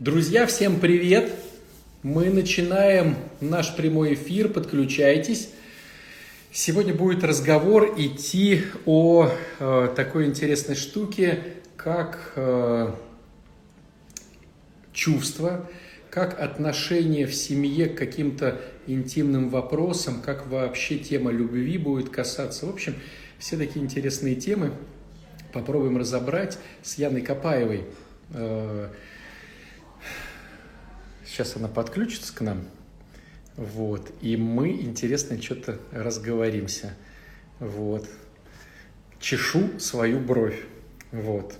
[0.00, 1.30] Друзья, всем привет!
[2.02, 5.50] Мы начинаем наш прямой эфир, подключайтесь.
[6.50, 9.28] Сегодня будет разговор идти о
[9.58, 11.40] э, такой интересной штуке,
[11.76, 12.94] как э,
[14.94, 15.68] чувства,
[16.08, 22.64] как отношение в семье к каким-то интимным вопросам, как вообще тема любви будет касаться.
[22.64, 22.94] В общем,
[23.38, 24.72] все такие интересные темы
[25.52, 27.84] попробуем разобрать с Яной Копаевой.
[28.32, 28.88] Э,
[31.30, 32.64] Сейчас она подключится к нам.
[33.56, 34.10] Вот.
[34.20, 36.94] И мы, интересно, что-то разговоримся.
[37.60, 38.08] Вот.
[39.20, 40.60] Чешу свою бровь.
[41.12, 41.54] Вот.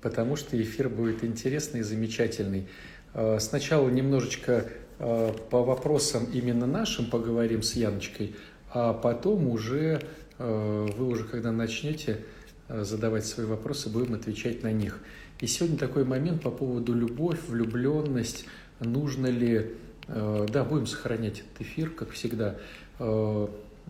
[0.00, 2.66] Потому что эфир будет интересный и замечательный.
[3.12, 4.68] А, сначала немножечко
[4.98, 8.34] а, по вопросам именно нашим поговорим с Яночкой,
[8.72, 10.00] а потом уже
[10.38, 12.24] а, вы уже, когда начнете
[12.70, 14.98] задавать свои вопросы, будем отвечать на них.
[15.40, 18.46] И сегодня такой момент по поводу любовь, влюбленность–
[18.80, 19.72] нужно ли,
[20.08, 22.56] э, да, будем сохранять этот эфир, как всегда,
[22.98, 23.48] э,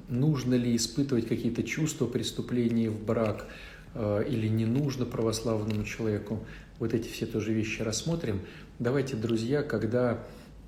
[0.08, 3.46] нужно ли испытывать какие-то чувства преступлений в брак
[3.94, 6.44] э, или не нужно православному человеку.
[6.78, 8.40] Вот эти все тоже вещи рассмотрим.
[8.78, 10.24] Давайте, друзья, когда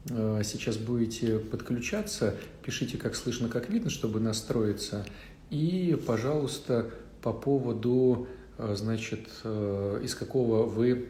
[0.09, 5.05] сейчас будете подключаться, пишите, как слышно, как видно, чтобы настроиться.
[5.51, 11.09] И, пожалуйста, по поводу, значит, из какого вы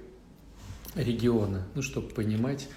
[0.95, 2.69] региона, ну, чтобы понимать,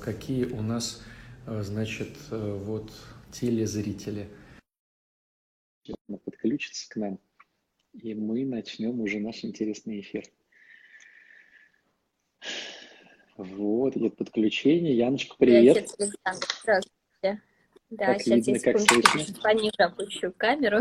[0.00, 1.02] какие у нас,
[1.46, 2.90] а, значит, э, вот
[3.32, 4.28] телезрители.
[6.24, 7.18] Подключится к нам,
[7.92, 10.24] и мы начнем уже наш интересный эфир.
[13.36, 14.96] Вот, идет подключение.
[14.96, 15.88] Яночка, привет.
[15.98, 17.40] Здравствуйте.
[17.90, 20.80] Да, как сейчас видно, я секундочку пониже опущу камеру.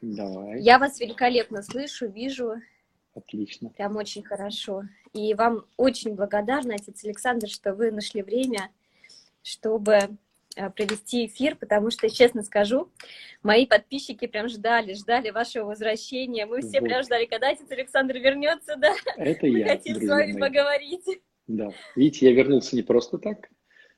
[0.00, 0.60] Давай.
[0.60, 2.54] Я вас великолепно слышу, вижу.
[3.18, 3.70] Отлично.
[3.70, 4.84] Прям очень хорошо.
[5.12, 8.70] И вам очень благодарна, отец Александр, что вы нашли время,
[9.42, 9.98] чтобы
[10.54, 12.90] э, провести эфир, потому что, честно скажу,
[13.42, 16.46] мои подписчики прям ждали, ждали вашего возвращения.
[16.46, 16.88] Мы все вот.
[16.88, 18.94] прям ждали, когда отец Александр вернется, да?
[19.16, 20.40] Это Мы я, хотим с вами мои.
[20.40, 21.20] поговорить.
[21.48, 23.50] Да, видите, я вернулся не просто так.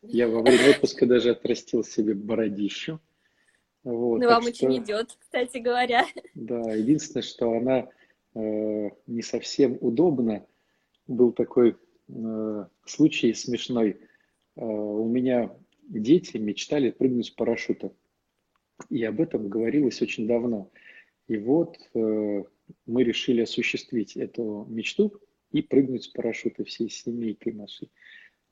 [0.03, 3.01] Я во время отпуска даже отрастил себе бородищу.
[3.85, 4.51] Вот, ну, вам что...
[4.51, 6.07] очень идет, кстати говоря.
[6.35, 7.89] Да, единственное, что она
[8.35, 10.47] не совсем удобна,
[11.11, 11.77] был такой
[12.09, 14.01] э, случай смешной.
[14.57, 15.55] Э, у меня
[15.89, 17.93] дети мечтали прыгнуть с парашюта.
[18.89, 20.71] И об этом говорилось очень давно.
[21.27, 22.45] И вот э,
[22.87, 25.21] мы решили осуществить эту мечту
[25.51, 27.91] и прыгнуть с парашюта всей семейкой нашей.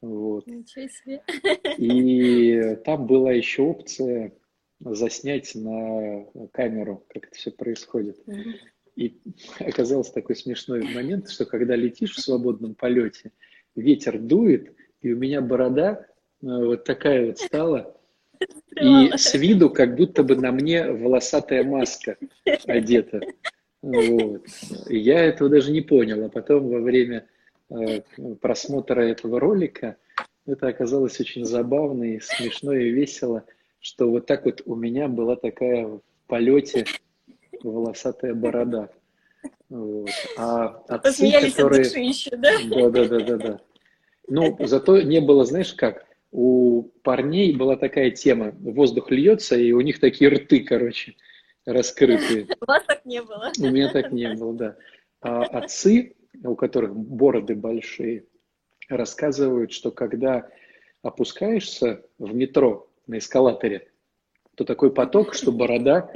[0.00, 0.46] Вот.
[0.46, 1.22] Ничего себе.
[1.78, 4.32] И там была еще опция
[4.80, 8.16] заснять на камеру, как это все происходит.
[8.28, 8.54] Mm-hmm.
[8.98, 9.16] И
[9.60, 13.30] оказался такой смешной момент, что когда летишь в свободном полете,
[13.76, 16.04] ветер дует, и у меня борода
[16.42, 17.96] э, вот такая вот стала,
[18.74, 22.16] и с виду как будто бы на мне волосатая маска
[22.66, 23.20] одета.
[23.82, 24.44] Вот.
[24.88, 27.28] Я этого даже не понял, а потом во время
[27.70, 28.00] э,
[28.40, 29.96] просмотра этого ролика
[30.44, 33.44] это оказалось очень забавно и смешно и весело,
[33.78, 36.84] что вот так вот у меня была такая в полете
[37.64, 38.90] волосатая борода.
[39.68, 40.10] Вот.
[40.36, 41.86] А отцы, которые...
[41.86, 42.52] от еще, да?
[42.68, 43.60] Да, да, да, да, да.
[44.28, 49.80] Ну, зато не было, знаешь как, у парней была такая тема, воздух льется, и у
[49.80, 51.16] них такие рты, короче,
[51.64, 52.46] раскрытые.
[52.60, 53.52] У вас так не было.
[53.58, 54.76] У меня так не было, да.
[55.20, 56.14] А отцы,
[56.44, 58.24] у которых бороды большие,
[58.88, 60.48] рассказывают, что когда
[61.02, 63.88] опускаешься в метро на эскалаторе,
[64.58, 66.10] то такой поток, что борода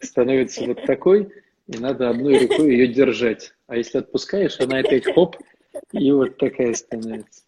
[0.00, 1.32] становится вот такой,
[1.66, 3.54] и надо одной рукой ее держать.
[3.66, 5.36] А если отпускаешь, она опять хоп,
[5.90, 7.42] и вот такая становится.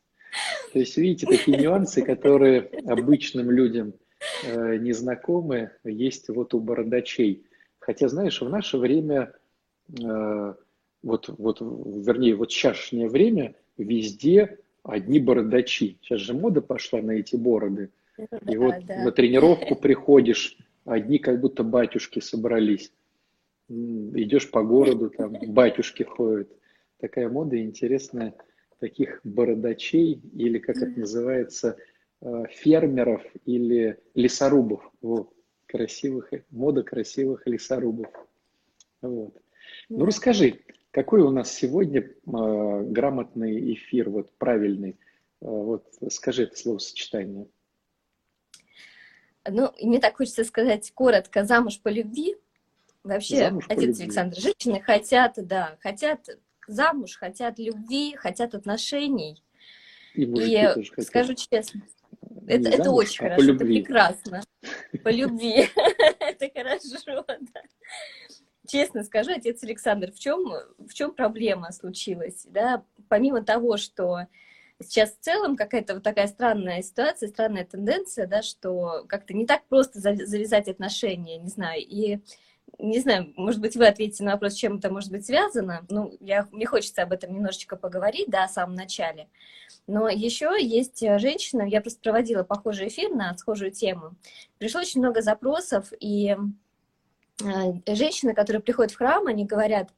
[0.72, 3.94] То есть, видите, такие нюансы, которые обычным людям
[4.44, 7.46] э, незнакомы, есть вот у бородачей.
[7.78, 9.32] Хотя, знаешь, в наше время,
[10.02, 10.54] э,
[11.04, 15.98] вот, вот, вернее, вот сейшнее время, везде одни бородачи.
[16.02, 17.90] Сейчас же мода пошла на эти бороды.
[18.48, 19.04] И вот да.
[19.04, 22.92] на тренировку приходишь, одни как будто батюшки собрались.
[23.68, 26.50] Идешь по городу, там батюшки ходят.
[26.98, 28.34] Такая мода интересная
[28.78, 31.76] таких бородачей или как это называется,
[32.22, 34.90] э, фермеров или лесорубов.
[35.00, 35.32] Вот.
[35.66, 38.08] Красивых, мода красивых лесорубов.
[39.02, 39.34] Вот.
[39.88, 44.98] Ну, расскажи, какой у нас сегодня э, грамотный эфир, вот правильный?
[45.40, 47.46] Э, вот скажи это словосочетание.
[49.48, 52.36] Ну, мне так хочется сказать коротко, замуж по любви.
[53.02, 54.04] Вообще, замуж отец любви.
[54.04, 56.28] Александр, женщины хотят, да, хотят
[56.66, 59.42] замуж, хотят любви, хотят отношений.
[60.14, 61.82] И, и тоже скажу честно,
[62.46, 64.42] это, замуж, это очень а хорошо, это прекрасно.
[65.04, 65.68] По любви.
[66.20, 67.62] Это хорошо, да.
[68.66, 72.44] Честно скажу, отец Александр, в чем, в чем проблема случилась?
[72.48, 72.84] Да?
[73.08, 74.26] Помимо того, что
[74.80, 79.64] сейчас в целом какая-то вот такая странная ситуация, странная тенденция, да, что как-то не так
[79.68, 82.20] просто завязать отношения, не знаю, и
[82.78, 85.84] не знаю, может быть, вы ответите на вопрос, чем это может быть связано.
[85.90, 89.28] Ну, я, мне хочется об этом немножечко поговорить, да, в самом начале.
[89.86, 94.14] Но еще есть женщина, я просто проводила похожий эфир на схожую тему.
[94.58, 96.36] Пришло очень много запросов, и э,
[97.86, 99.90] женщины, которые приходят в храм, они говорят,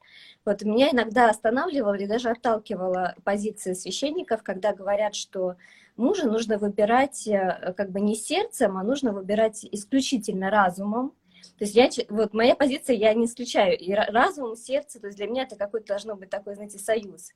[0.45, 5.57] вот меня иногда останавливала или даже отталкивала позиция священников, когда говорят, что
[5.97, 11.15] мужа нужно выбирать э, как бы не сердцем, а нужно выбирать исключительно разумом,
[11.59, 15.27] то есть я, вот моя позиция, я не исключаю и разум, сердце, то есть для
[15.27, 17.33] меня это какой-то должно быть такой, знаете, союз.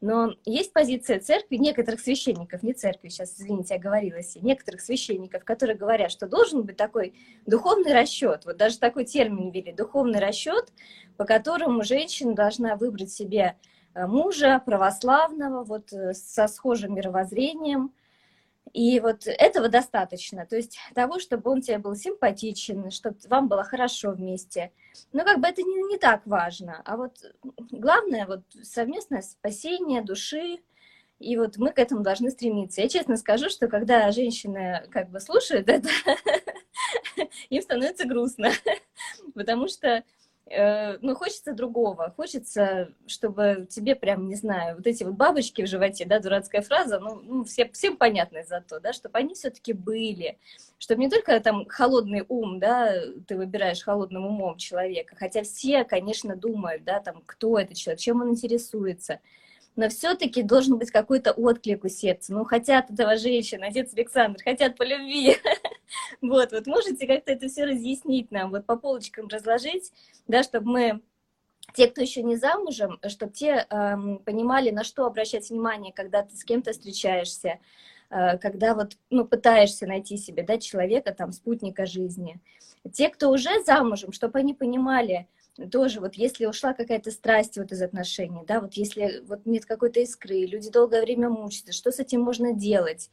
[0.00, 6.12] Но есть позиция церкви, некоторых священников, не церкви, сейчас, извините, оговорилась, некоторых священников, которые говорят,
[6.12, 7.14] что должен быть такой
[7.46, 10.72] духовный расчет, вот даже такой термин ввели, духовный расчет,
[11.16, 13.56] по которому женщина должна выбрать себе
[13.94, 17.92] э, мужа православного, вот э, со схожим мировоззрением,
[18.72, 23.64] и вот этого достаточно, то есть того, чтобы он тебе был симпатичен, чтобы вам было
[23.64, 24.72] хорошо вместе.
[25.12, 26.82] Но как бы это не, не так важно.
[26.84, 27.18] А вот
[27.70, 30.58] главное вот совместное спасение души,
[31.18, 32.80] и вот мы к этому должны стремиться.
[32.80, 35.88] Я честно скажу, что когда женщины как бы слушают это,
[37.50, 38.50] им становится грустно,
[39.34, 40.04] потому что
[40.50, 46.06] ну, хочется другого, хочется, чтобы тебе прям, не знаю, вот эти вот бабочки в животе,
[46.06, 50.38] да, дурацкая фраза, ну, ну все, всем понятно зато, да, чтобы они все-таки были,
[50.78, 52.94] чтобы не только там холодный ум, да,
[53.26, 58.22] ты выбираешь холодным умом человека, хотя все, конечно, думают, да, там, кто это человек, чем
[58.22, 59.20] он интересуется,
[59.76, 62.32] но все-таки должен быть какой-то отклик у сердца.
[62.32, 65.36] Ну, хотят этого женщины, отец Александр, хотят по любви.
[66.20, 69.92] Вот, вот можете как-то это все разъяснить нам, вот по полочкам разложить,
[70.26, 71.00] да, чтобы мы
[71.74, 76.34] те, кто еще не замужем, чтобы те эм, понимали, на что обращать внимание, когда ты
[76.34, 77.58] с кем-то встречаешься,
[78.10, 82.40] э, когда вот, ну, пытаешься найти себе, да, человека, там, спутника жизни.
[82.92, 85.28] Те, кто уже замужем, чтобы они понимали,
[85.70, 90.00] тоже вот если ушла какая-то страсть вот из отношений, да, вот если вот нет какой-то
[90.00, 93.10] искры, люди долгое время мучаются, что с этим можно делать?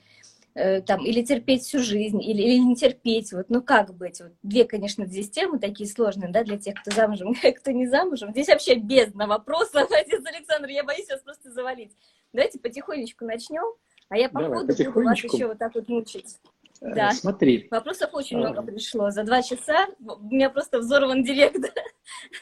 [0.58, 4.32] Э, там, или терпеть всю жизнь, или, или не терпеть, вот, ну как быть, вот,
[4.42, 8.48] две, конечно, здесь темы такие сложные, да, для тех, кто замужем, кто не замужем, здесь
[8.48, 11.92] вообще бездна вопросов, отец Александр, я боюсь вас просто завалить.
[12.32, 13.66] Давайте потихонечку начнем,
[14.08, 16.38] а я по Давай, ходу буду вас еще вот так вот мучить.
[16.80, 17.12] Э, да.
[17.12, 17.68] Смотри.
[17.70, 18.40] Вопросов очень а...
[18.40, 19.12] много пришло.
[19.12, 21.70] За два часа у меня просто взорван директ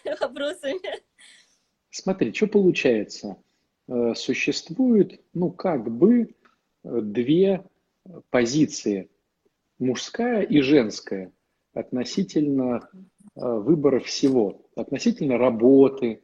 [0.21, 1.01] вопросами.
[1.89, 3.37] Смотри, что получается?
[3.87, 6.35] Э, существует, ну, как бы
[6.83, 7.63] две
[8.29, 9.09] позиции,
[9.79, 11.31] мужская и женская,
[11.73, 12.89] относительно
[13.35, 16.23] выбора всего, относительно работы,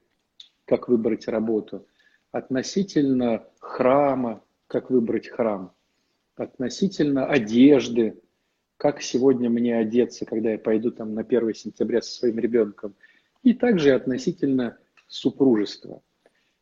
[0.65, 1.87] как выбрать работу,
[2.31, 5.73] относительно храма, как выбрать храм.
[6.35, 8.21] Относительно одежды,
[8.77, 12.95] как сегодня мне одеться, когда я пойду там на 1 сентября со своим ребенком,
[13.43, 14.77] и также относительно
[15.07, 16.01] супружества.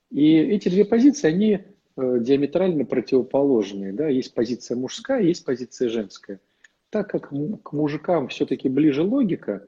[0.10, 1.64] И эти две позиции, они э,
[1.98, 3.92] диаметрально противоположные.
[3.92, 4.08] Да?
[4.08, 6.40] Есть позиция мужская, есть позиция женская.
[6.90, 9.68] Так как к мужикам все-таки ближе логика,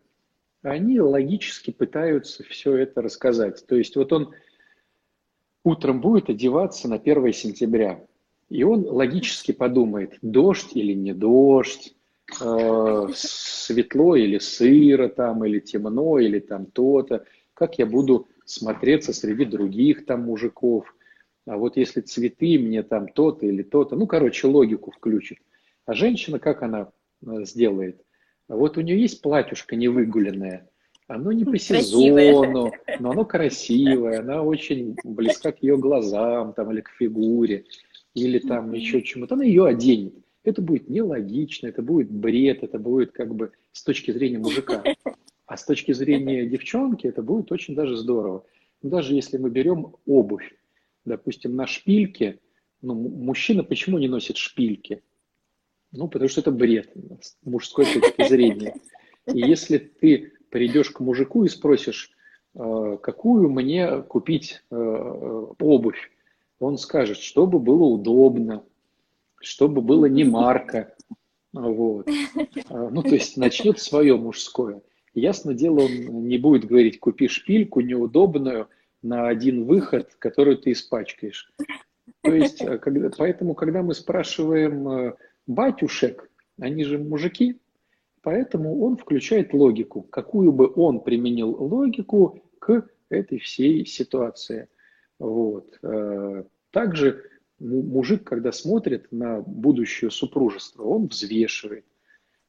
[0.61, 3.65] они логически пытаются все это рассказать.
[3.65, 4.33] То есть вот он
[5.63, 8.05] утром будет одеваться на 1 сентября.
[8.49, 11.95] И он логически подумает, дождь или не дождь,
[12.41, 19.45] э, светло или сыро там, или темно, или там то-то, как я буду смотреться среди
[19.45, 20.95] других там мужиков,
[21.49, 25.39] а вот если цветы мне там то-то или то-то, ну, короче, логику включит.
[25.87, 26.91] А женщина, как она
[27.25, 27.99] э, сделает?
[28.47, 30.69] Вот у нее есть платьюшко невыгуленное,
[31.07, 36.81] оно не по сезону, но оно красивое, она очень близка к ее глазам там, или
[36.81, 37.65] к фигуре
[38.13, 40.13] или там еще чему-то, она ее оденет.
[40.43, 44.83] Это будет нелогично, это будет бред, это будет как бы с точки зрения мужика.
[45.47, 48.45] А с точки зрения девчонки это будет очень даже здорово.
[48.83, 50.53] Даже если мы берем обувь,
[51.05, 52.39] допустим, на шпильке,
[52.81, 55.03] ну, мужчина почему не носит шпильки?
[55.91, 56.91] Ну, потому что это бред
[57.21, 58.75] с мужской точки зрения.
[59.25, 62.11] И если ты придешь к мужику и спросишь,
[62.55, 66.11] «А, какую мне купить э, э, обувь,
[66.59, 68.63] он скажет, чтобы было удобно,
[69.39, 70.93] чтобы было не марка.
[71.53, 72.07] Вот.
[72.69, 74.81] Ну, то есть начнет свое мужское.
[75.13, 78.67] Ясно дело, он не будет говорить, купи шпильку неудобную
[79.01, 81.51] на один выход, которую ты испачкаешь.
[82.21, 85.13] То есть, э, когда, поэтому, когда мы спрашиваем э,
[85.47, 86.29] батюшек,
[86.59, 87.59] они же мужики,
[88.21, 94.67] поэтому он включает логику, какую бы он применил логику к этой всей ситуации.
[95.17, 95.77] Вот.
[95.81, 97.23] Э, также
[97.59, 101.85] мужик, когда смотрит на будущее супружество, он взвешивает,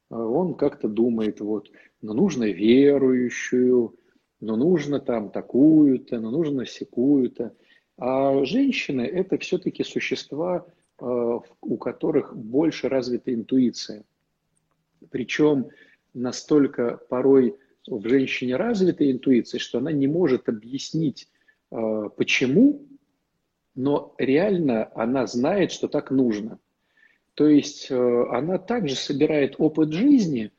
[0.09, 1.71] он как-то думает, вот,
[2.02, 3.97] ну нужно верующую,
[4.41, 7.55] ну нужно там такую-то, ну нужно секую-то.
[7.99, 10.67] А женщины– это все-таки существа,
[10.99, 11.05] э,
[11.61, 14.05] у которых больше развита интуиция.
[15.11, 15.69] Причем
[16.15, 17.57] настолько порой
[17.87, 21.29] в женщине развита интуиция, что она не может объяснить,
[21.71, 22.87] э, почему,
[23.75, 26.59] но реально она знает, что так нужно.
[27.35, 30.53] То есть э, она также собирает опыт жизни,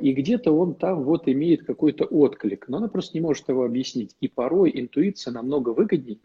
[0.00, 4.16] и где-то он там вот имеет какой-то отклик, но она просто не может его объяснить.
[4.20, 6.18] И порой интуиция намного выгоднее,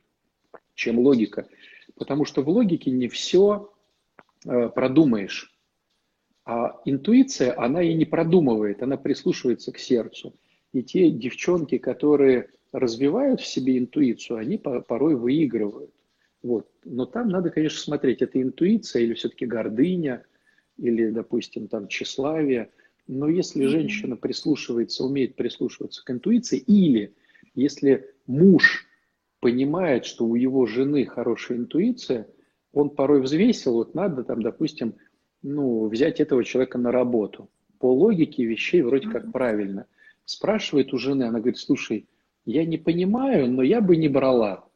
[0.75, 1.47] чем логика.
[1.95, 3.71] Потому что в логике не все
[4.45, 5.53] э, продумаешь.
[6.45, 10.33] А интуиция, она и не продумывает, она прислушивается к сердцу.
[10.73, 15.91] И те девчонки, которые развивают в себе интуицию, они порой выигрывают.
[16.41, 16.67] Вот.
[16.85, 20.23] Но там надо, конечно, смотреть, это интуиция или все-таки гордыня,
[20.77, 22.71] или, допустим, там тщеславие.
[23.07, 27.13] Но если женщина прислушивается, умеет прислушиваться к интуиции, или
[27.55, 28.85] если муж
[29.39, 32.27] понимает, что у его жены хорошая интуиция,
[32.71, 34.95] он порой взвесил, вот надо там, допустим,
[35.41, 37.49] ну, взять этого человека на работу.
[37.79, 39.87] По логике вещей вроде как правильно.
[40.25, 42.07] Спрашивает у жены, она говорит, слушай,
[42.45, 44.69] я не понимаю, но я бы не брала.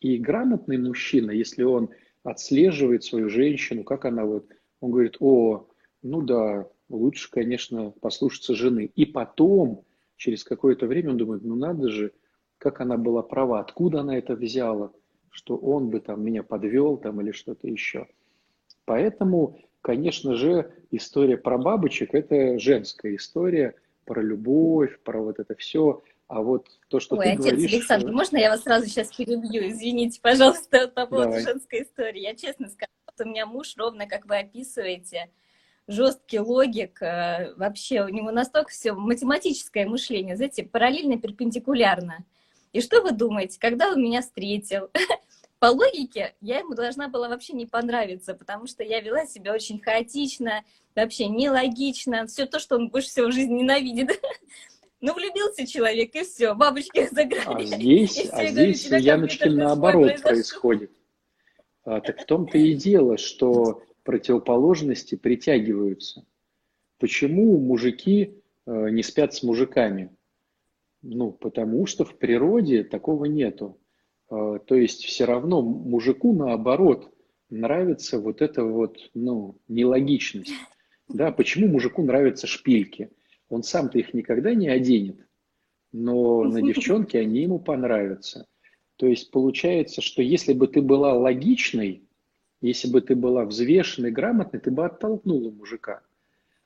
[0.00, 1.90] И грамотный мужчина, если он
[2.22, 4.48] отслеживает свою женщину, как она вот,
[4.80, 5.68] он говорит, о,
[6.02, 8.90] ну да, лучше, конечно, послушаться жены.
[8.94, 9.84] И потом,
[10.16, 12.12] через какое-то время, он думает, ну надо же,
[12.58, 14.92] как она была права, откуда она это взяла,
[15.30, 18.06] что он бы там меня подвел там или что-то еще.
[18.84, 23.74] Поэтому, конечно же, история про бабочек– это женская история,
[24.04, 26.02] про любовь, про вот это все.
[26.28, 27.72] А вот то, что Ой, ты отец говоришь...
[27.72, 29.68] Александр, можно я вас сразу сейчас перебью?
[29.68, 32.20] Извините, пожалуйста, по поводу женской истории.
[32.20, 32.90] Я честно скажу,
[33.20, 35.30] у меня муж, ровно как вы описываете,
[35.88, 42.24] жесткий логик, э, вообще у него настолько все математическое мышление, знаете, параллельно, перпендикулярно.
[42.72, 44.90] И что вы думаете, когда он меня встретил?
[45.58, 49.80] По логике, я ему должна была вообще не понравиться, потому что я вела себя очень
[49.80, 50.62] хаотично,
[50.94, 54.20] вообще нелогично, все то, что он больше всего в жизни ненавидит.
[55.02, 57.44] Ну, влюбился человек, и все, бабочки заграли.
[57.46, 60.90] А здесь, а здесь Яночки наоборот происходит.
[61.84, 66.24] А, так в том-то и дело, что противоположности притягиваются.
[66.98, 70.16] Почему мужики э, не спят с мужиками?
[71.02, 73.78] Ну, потому что в природе такого нету.
[74.30, 77.12] А, то есть все равно мужику наоборот
[77.50, 80.54] нравится вот эта вот, ну, нелогичность.
[81.08, 83.10] Да, почему мужику нравятся шпильки?
[83.48, 85.28] Он сам-то их никогда не оденет,
[85.92, 88.46] но на девчонке они ему понравятся.
[88.96, 92.05] То есть получается, что если бы ты была логичной,
[92.60, 96.00] если бы ты была взвешенной, грамотной, ты бы оттолкнула мужика.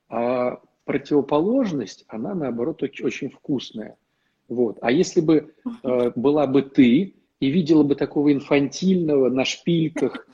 [0.09, 3.97] А противоположность, она наоборот очень вкусная.
[4.49, 4.78] Вот.
[4.80, 5.54] А если бы
[5.85, 10.26] э, была бы ты и видела бы такого инфантильного на шпильках,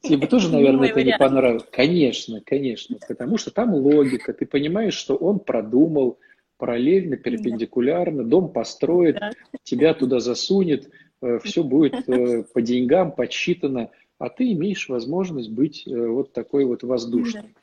[0.00, 1.66] тебе бы тоже, наверное, это не понравилось.
[1.70, 6.18] Конечно, конечно, потому что там логика, ты понимаешь, что он продумал
[6.56, 9.18] параллельно, перпендикулярно, дом построит,
[9.62, 15.86] тебя туда засунет, э, все будет э, по деньгам подсчитано, а ты имеешь возможность быть
[15.86, 17.54] э, вот такой вот воздушной.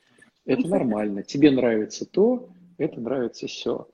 [0.44, 1.22] Это нормально.
[1.22, 2.48] Тебе нравится то,
[2.78, 3.88] это нравится все.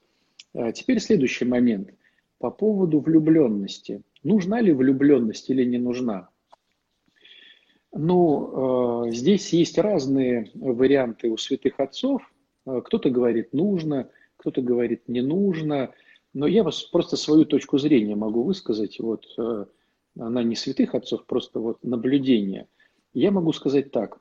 [0.55, 1.91] А теперь следующий момент.
[2.39, 4.03] По поводу влюбленности.
[4.23, 6.29] Нужна ли влюбленность или не нужна?
[7.93, 12.23] Ну, э, здесь есть разные варианты у святых отцов.
[12.67, 15.93] Э, кто-то говорит нужно, кто-то говорит не нужно.
[16.33, 18.99] Но я вас просто свою точку зрения могу высказать.
[19.01, 19.27] Вот
[20.19, 22.69] она не святых отцов, просто вот наблюдение.
[23.15, 24.19] Я могу сказать так.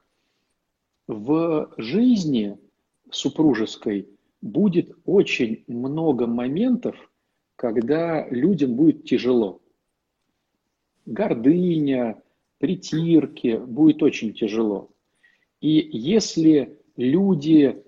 [1.07, 2.57] В жизни
[3.09, 4.07] супружеской
[4.41, 6.95] будет очень много моментов,
[7.55, 9.61] когда людям будет тяжело.
[11.05, 12.21] Гордыня,
[12.57, 14.89] притирки, будет очень тяжело.
[15.59, 17.83] И если люди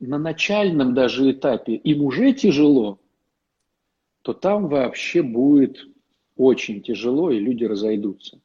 [0.00, 3.00] на начальном даже этапе, им уже тяжело,
[4.22, 5.86] то там вообще будет
[6.38, 8.40] очень тяжело, и люди разойдутся.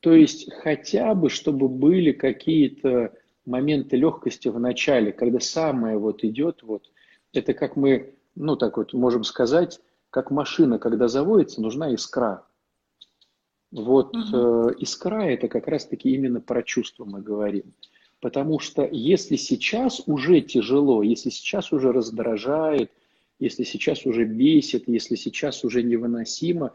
[0.00, 3.14] То есть хотя бы, чтобы были какие-то
[3.46, 6.90] моменты легкости в начале, когда самое вот идет, вот,
[7.32, 12.44] это как мы, ну так вот можем сказать, как машина, когда заводится, нужна искра.
[13.70, 14.70] Вот угу.
[14.70, 17.72] э, искра это как раз-таки именно про чувства мы говорим.
[18.20, 22.90] Потому что если сейчас уже тяжело, если сейчас уже раздражает,
[23.38, 26.74] если сейчас уже бесит, если сейчас уже невыносимо,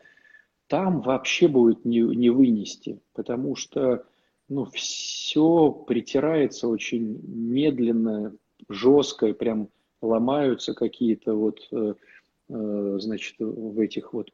[0.68, 4.06] там вообще будет не, не вынести, потому что
[4.48, 8.36] ну, все притирается очень медленно,
[8.70, 9.70] жестко, и прям
[10.02, 11.94] ломаются какие-то вот, э,
[12.50, 14.32] э, значит, в этих вот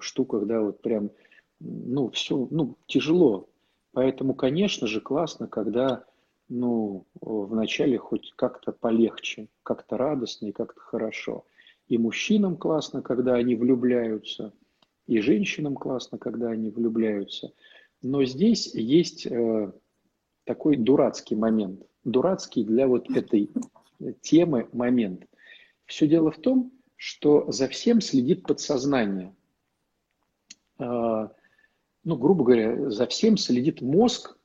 [0.00, 1.10] штуках, да, вот прям,
[1.60, 3.48] ну, все, ну, тяжело.
[3.92, 6.04] Поэтому, конечно же, классно, когда
[6.48, 11.46] ну, вначале хоть как-то полегче, как-то радостно и как-то хорошо.
[11.88, 14.52] И мужчинам классно, когда они влюбляются,
[15.06, 17.52] и женщинам классно, когда они влюбляются.
[18.02, 19.72] Но здесь есть э,
[20.44, 23.50] такой дурацкий момент, дурацкий для вот этой
[24.20, 25.26] темы момент.
[25.86, 29.34] Все дело в том, что за всем следит подсознание.
[30.78, 31.28] Э,
[32.04, 34.36] ну, грубо говоря, за всем следит мозг,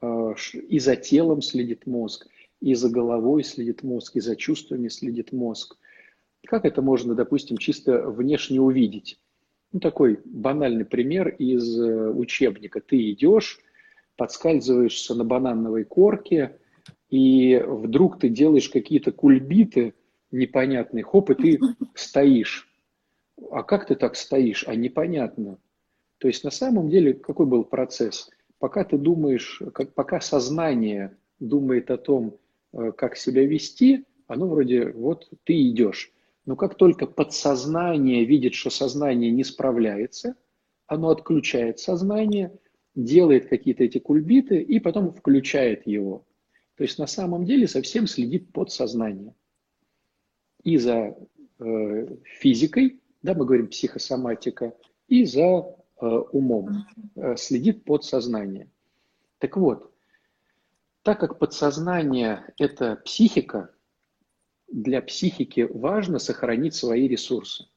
[0.00, 0.34] а,
[0.68, 2.26] и за телом следит мозг,
[2.60, 5.76] и за головой следит мозг, и за чувствами следит мозг.
[6.46, 9.20] Как это можно, допустим, чисто внешне увидеть?
[9.72, 12.80] Ну, такой банальный пример из э, учебника.
[12.80, 13.60] Ты идешь,
[14.16, 16.58] подскальзываешься на банановой корке,
[17.10, 19.94] и вдруг ты делаешь какие-то кульбиты
[20.30, 21.60] непонятные, хоп, и ты
[21.94, 22.68] стоишь.
[23.50, 24.64] А как ты так стоишь?
[24.66, 25.58] А непонятно.
[26.18, 28.30] То есть на самом деле какой был процесс?
[28.58, 32.38] пока ты думаешь, как, пока сознание думает о том,
[32.72, 36.12] э, как себя вести, оно вроде вот ты идешь.
[36.46, 40.36] Но как только подсознание видит, что сознание не справляется,
[40.86, 42.56] оно отключает сознание,
[42.94, 46.24] делает какие-то эти кульбиты и потом включает его.
[46.76, 49.34] То есть на самом деле совсем следит подсознание.
[50.62, 51.16] И за
[51.58, 54.74] э, физикой, да, мы говорим психосоматика,
[55.08, 58.68] и за Э, умом, э, следит подсознание.
[59.38, 59.90] Так вот,
[61.02, 63.70] так как подсознание– это психика,
[64.68, 67.68] для психики важно сохранить свои ресурсы.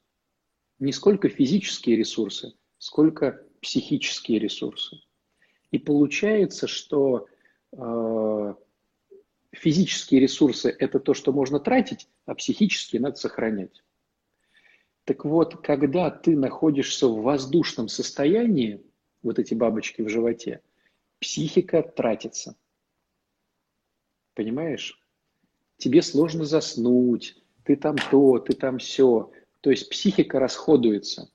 [0.80, 5.02] Не сколько физические ресурсы, сколько психические ресурсы.
[5.71, 7.28] И получается, что
[7.71, 8.54] э,
[9.52, 13.84] физические ресурсы– это то, что можно тратить, а психические надо сохранять.
[15.04, 18.82] Так вот, когда ты находишься в воздушном состоянии,
[19.21, 20.62] вот эти бабочки в животе,
[21.19, 22.56] психика тратится.
[24.34, 24.98] Понимаешь?
[25.79, 29.31] Тебе сложно заснуть, ты там то, ты там все.
[29.61, 31.31] То есть психика расходуется.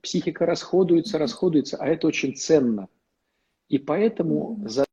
[0.00, 2.88] Психика расходуется, расходуется, а это очень ценно.
[3.68, 4.84] И поэтому за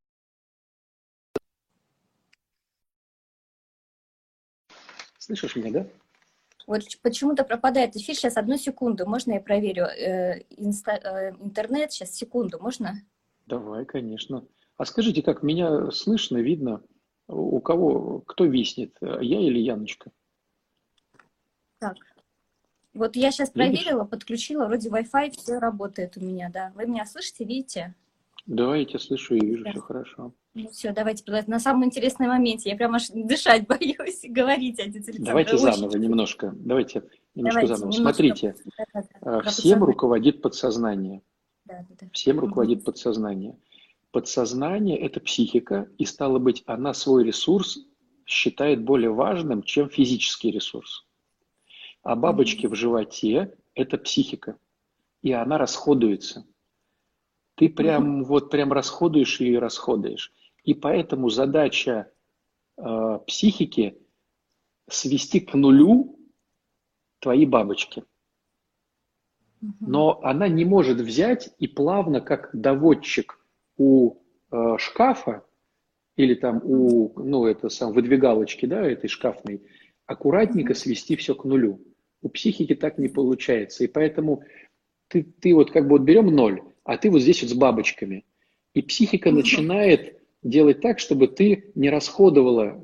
[5.19, 5.87] Слышишь меня, да?
[6.65, 8.15] Вот почему-то пропадает эфир.
[8.15, 9.05] Сейчас одну секунду.
[9.05, 11.91] Можно я проверю э, инста, э, интернет?
[11.91, 12.59] Сейчас секунду.
[12.59, 12.95] Можно?
[13.45, 14.43] Давай, конечно.
[14.77, 16.81] А скажите, как меня слышно, видно?
[17.31, 18.95] У кого, кто виснет?
[19.01, 20.11] Я или Яночка?
[21.79, 21.95] Так.
[22.93, 23.83] Вот я сейчас Видишь?
[23.83, 26.73] проверила, подключила, вроде Wi-Fi, все работает у меня, да.
[26.75, 27.95] Вы меня слышите, видите?
[28.45, 29.71] Да, я тебя слышу и вижу, да.
[29.71, 30.33] все хорошо.
[30.53, 32.69] Ну все, давайте на самом интересном моменте.
[32.69, 35.21] Я прям аж дышать боюсь говорить, Александр.
[35.21, 35.73] Давайте Очень...
[35.73, 36.53] заново немножко.
[36.53, 37.03] Давайте
[37.35, 37.93] немножко давайте, заново.
[37.93, 38.01] Немножко...
[38.01, 39.49] Смотрите, да, да, да.
[39.49, 41.21] всем руководит подсознание.
[41.65, 42.07] Да, да, да.
[42.11, 43.57] Всем руководит подсознание.
[44.11, 47.79] Подсознание– это психика, и стало быть, она свой ресурс
[48.25, 51.05] считает более важным, чем физический ресурс.
[52.03, 54.57] А бабочки в животе– это психика,
[55.21, 56.45] и она расходуется.
[57.55, 58.25] Ты прям угу.
[58.25, 60.33] вот прям расходуешь и расходуешь.
[60.63, 62.11] И поэтому задача
[62.77, 63.97] э, психики
[64.89, 66.19] свести к нулю
[67.19, 68.03] твои бабочки.
[69.79, 73.40] Но она не может взять и плавно, как доводчик
[73.81, 75.43] у э, шкафа
[76.15, 79.61] или там у, ну, это сам выдвигалочки, да, этой шкафной,
[80.05, 81.81] аккуратненько свести все к нулю.
[82.21, 83.83] У психики так не получается.
[83.83, 84.43] И поэтому
[85.07, 88.25] ты, ты вот как бы вот берем ноль, а ты вот здесь вот с бабочками.
[88.73, 92.77] И психика начинает делать так, чтобы ты не расходовала э,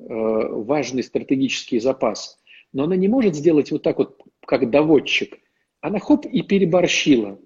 [0.63, 2.39] важный стратегический запас.
[2.73, 5.38] Но она не может сделать вот так вот, как доводчик.
[5.81, 7.39] Она хоп и переборщила.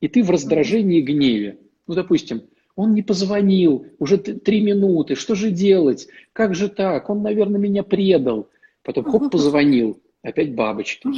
[0.00, 1.58] И ты в раздражении и гневе.
[1.86, 2.42] Ну, допустим,
[2.78, 6.08] он не позвонил, уже три минуты, что же делать?
[6.32, 7.10] Как же так?
[7.10, 8.48] Он, наверное, меня предал.
[8.82, 11.08] Потом хоп, позвонил, опять бабочки.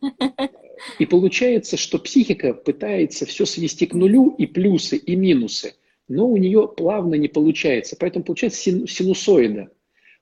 [0.98, 5.74] И получается, что психика пытается все свести к нулю и плюсы, и минусы–
[6.08, 7.96] но у нее плавно не получается.
[7.98, 9.70] Поэтому получается синусоида.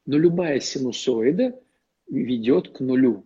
[0.06, 1.60] Но любая синусоида
[2.08, 3.24] ведет к нулю.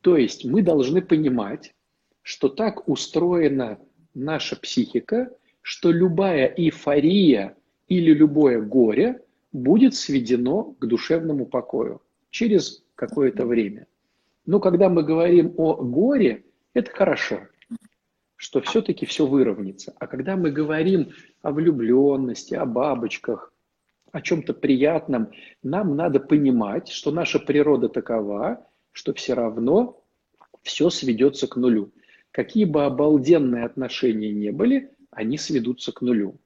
[0.00, 1.74] То есть мы должны понимать,
[2.22, 3.78] что так устроена
[4.14, 5.30] наша психика,
[5.62, 7.56] что любая эйфория
[7.88, 9.22] или любое горе
[9.52, 13.86] будет сведено к душевному покою через какое-то время.
[14.44, 16.44] Но когда мы говорим о горе,
[16.74, 17.40] это хорошо,
[18.36, 19.94] что все-таки все выровняется.
[19.98, 21.10] А когда мы говорим
[21.42, 23.52] о влюбленности, о бабочках,
[24.10, 25.30] о чем-то приятном,
[25.62, 30.02] нам надо понимать, что наша природа такова, что все равно
[30.62, 31.92] все сведется к нулю.
[32.30, 36.36] Какие бы обалденные отношения не были, они сведутся к нулю.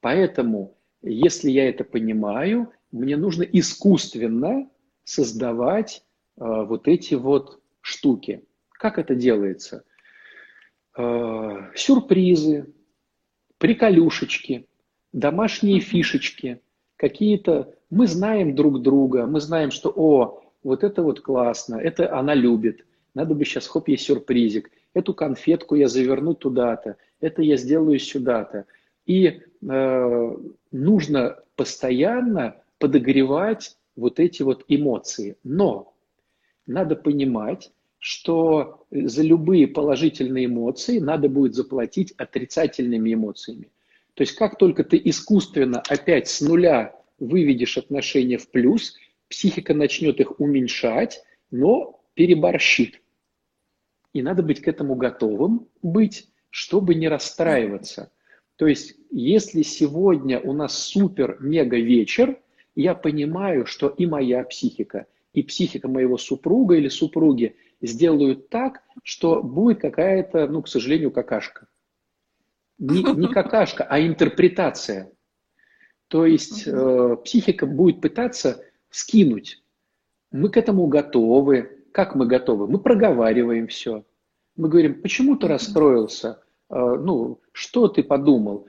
[0.00, 4.68] Поэтому, если я это понимаю, мне нужно искусственно
[5.04, 6.04] создавать
[6.36, 8.44] э, вот эти вот штуки.
[8.70, 9.84] Как это делается?
[10.96, 12.72] Э, сюрпризы,
[13.58, 14.66] приколюшечки,
[15.12, 16.60] домашние фишечки,
[16.96, 17.74] какие-то...
[17.90, 22.84] Мы знаем друг друга, мы знаем, что, о, вот это вот классно, это она любит,
[23.14, 28.66] надо бы сейчас, хоп, ей сюрпризик, эту конфетку я заверну туда-то, это я сделаю сюда-то.
[29.06, 30.36] И э,
[30.70, 35.36] нужно постоянно подогревать вот эти вот эмоции.
[35.42, 35.94] Но
[36.66, 43.70] надо понимать, что за любые положительные эмоции надо будет заплатить отрицательными эмоциями.
[44.14, 48.96] То есть как только ты искусственно опять с нуля выведешь отношения в плюс,
[49.28, 53.00] психика начнет их уменьшать, но переборщит.
[54.12, 58.10] И надо быть к этому готовым быть, чтобы не расстраиваться.
[58.56, 62.40] То есть, если сегодня у нас супер-мега вечер,
[62.74, 69.42] я понимаю, что и моя психика, и психика моего супруга или супруги сделают так, что
[69.42, 71.68] будет какая-то, ну, к сожалению, какашка.
[72.78, 75.12] Не, не какашка, а интерпретация.
[76.08, 79.62] То есть э, психика будет пытаться скинуть.
[80.30, 81.77] Мы к этому готовы.
[81.98, 82.68] Как мы готовы?
[82.68, 84.04] Мы проговариваем все.
[84.54, 86.40] Мы говорим, почему ты расстроился?
[86.70, 88.68] Э, ну, что ты подумал?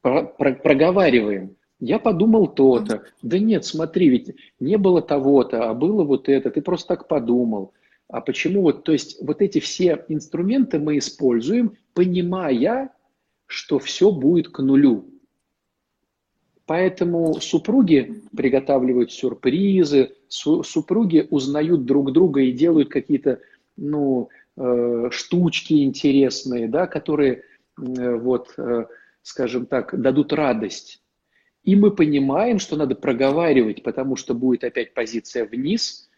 [0.00, 1.54] Про, про, проговариваем.
[1.80, 3.02] Я подумал то-то.
[3.20, 6.50] Да нет, смотри, ведь не было того-то, а было вот это.
[6.50, 7.74] Ты просто так подумал.
[8.08, 12.90] А почему вот, то есть вот эти все инструменты мы используем, понимая,
[13.44, 15.04] что все будет к нулю.
[16.66, 23.40] Поэтому супруги приготавливают сюрпризы, супруги узнают друг друга и делают какие-то
[23.76, 27.42] ну, э, штучки интересные, да, которые,
[27.80, 28.86] э, вот, э,
[29.22, 31.02] скажем так, дадут радость.
[31.62, 36.08] И мы понимаем, что надо проговаривать, потому что будет опять позиция вниз.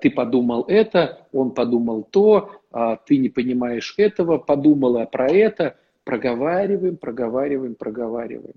[0.00, 5.76] Ты подумал это, он подумал то, а ты не понимаешь этого, подумала про это.
[6.04, 8.54] Проговариваем, проговариваем, проговариваем.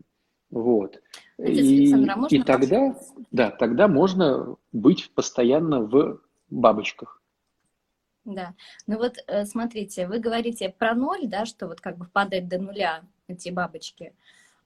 [0.52, 1.02] Вот.
[1.38, 2.96] И, а и тогда,
[3.32, 7.22] да, тогда можно быть постоянно в бабочках.
[8.24, 8.54] Да,
[8.86, 12.60] ну вот э, смотрите, вы говорите про ноль, да, что вот как бы падает до
[12.60, 14.14] нуля эти бабочки.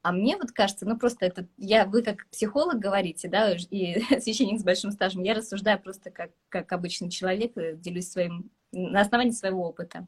[0.01, 4.59] А мне вот кажется, ну просто это, я, вы как психолог говорите, да, и священник
[4.59, 9.31] с большим стажем, я рассуждаю просто как, как обычный человек, э, делюсь своим, на основании
[9.31, 10.05] своего опыта.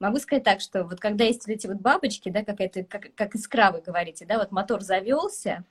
[0.00, 3.34] Могу сказать так, что вот когда есть вот эти вот бабочки, да, какая-то, как, как
[3.34, 5.64] искра вы говорите, да, вот мотор завелся,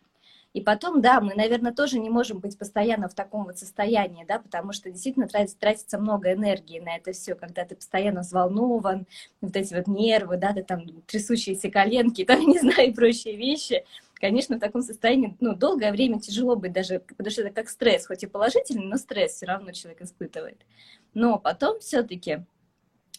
[0.54, 4.40] и потом, да, мы, наверное, тоже не можем быть постоянно в таком вот состоянии, да,
[4.40, 9.06] потому что действительно тратится, тратится много энергии на это все, когда ты постоянно взволнован,
[9.40, 13.86] вот эти вот нервы, да, ты там трясущиеся коленки, там, не знаю, и прочие вещи.
[14.16, 18.08] Конечно, в таком состоянии, ну, долгое время тяжело быть даже, потому что это как стресс,
[18.08, 20.58] хоть и положительный, но стресс все равно человек испытывает.
[21.14, 22.40] Но потом все-таки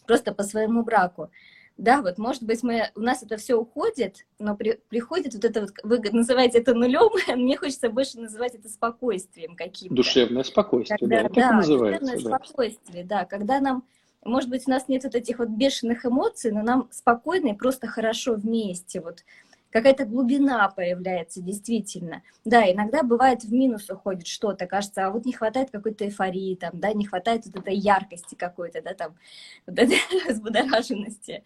[0.09, 1.29] просто по своему браку.
[1.77, 5.61] Да, вот, может быть, мы, у нас это все уходит, но при, приходит вот это
[5.61, 9.95] вот, вы называете это нулем, мне хочется больше называть это спокойствием каким-то.
[9.95, 11.99] Душевное спокойствие, когда, да, да, называется.
[12.01, 12.43] Душевное да.
[12.43, 13.83] спокойствие, да, когда нам,
[14.25, 17.85] может быть, у нас нет вот этих вот бешеных эмоций, но нам спокойно и просто
[17.85, 19.23] хорошо вместе, вот,
[19.71, 22.23] какая-то глубина появляется действительно.
[22.45, 26.71] Да, иногда бывает в минус уходит что-то, кажется, а вот не хватает какой-то эйфории, там,
[26.73, 29.15] да, не хватает вот этой яркости какой-то, да, там,
[29.67, 31.43] вот этой взбудораженности.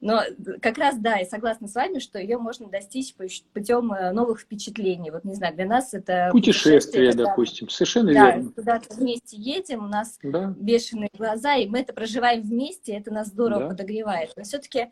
[0.00, 0.20] Но
[0.60, 5.10] как раз, да, и согласна с вами, что ее можно достичь путем э, новых впечатлений.
[5.10, 6.28] Вот, не знаю, для нас это...
[6.30, 8.52] Путешествие, когда, допустим, совершенно да, верно.
[8.52, 10.52] куда-то вместе едем, у нас да.
[10.58, 13.68] бешеные глаза, и мы это проживаем вместе, это нас здорово да.
[13.68, 14.32] подогревает.
[14.36, 14.88] Но все-таки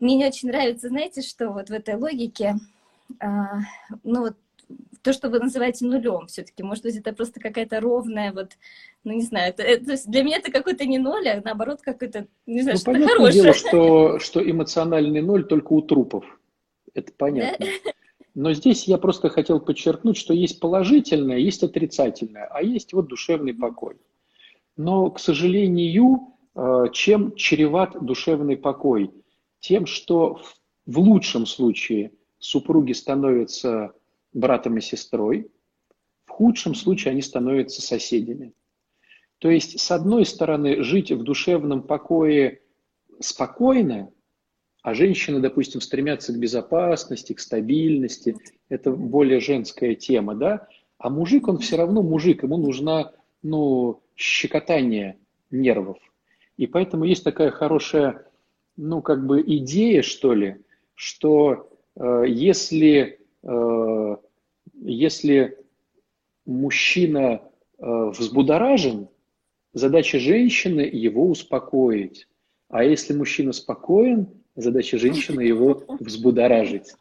[0.00, 2.56] мне не очень нравится, знаете, что вот в этой логике,
[3.20, 3.60] а,
[4.02, 4.36] ну вот
[5.02, 8.52] то, что вы называете нулем все-таки, может быть, это просто какая-то ровная, вот,
[9.04, 12.62] ну, не знаю, это, это, для меня это какой-то не ноль, а наоборот какой-то, не
[12.62, 13.42] знаю, ну, что-то понятное хорошее.
[13.42, 16.24] дело, что, что эмоциональный ноль только у трупов,
[16.94, 17.66] это понятно.
[17.84, 17.92] Да?
[18.34, 23.54] Но здесь я просто хотел подчеркнуть, что есть положительное, есть отрицательное, а есть вот душевный
[23.54, 23.96] покой.
[24.76, 29.10] Но, к сожалению, а, чем чреват душевный покой–
[29.64, 30.42] Тем, что
[30.84, 33.94] в лучшем случае супруги становятся
[34.34, 35.50] братом и сестрой,
[36.26, 38.52] в худшем случае они становятся соседями.
[39.38, 42.60] То есть, с одной стороны, жить в душевном покое
[43.20, 44.12] спокойно,
[44.82, 48.36] а женщины, допустим, стремятся к безопасности, к стабильности,
[48.68, 55.16] это более женская тема, да, а мужик, он все равно мужик, ему нужна, ну, щекотание
[55.50, 55.96] нервов.
[56.58, 58.26] И поэтому есть такая хорошая,
[58.76, 60.56] ну, как бы идея, что ли,
[60.94, 64.16] что э, если, э,
[64.82, 65.58] если
[66.46, 67.42] мужчина
[67.78, 69.08] э, взбудоражен,
[69.72, 72.28] задача женщины его успокоить.
[72.68, 76.94] А если мужчина спокоен, задача женщины его взбудоражить.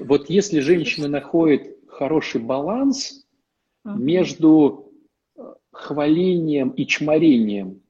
[0.00, 3.24] Вот если женщина находит хороший баланс
[3.84, 4.92] между
[5.70, 7.80] хвалением и чморением,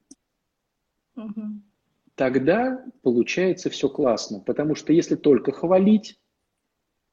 [2.14, 4.40] тогда получается все классно.
[4.40, 6.18] Потому что если только хвалить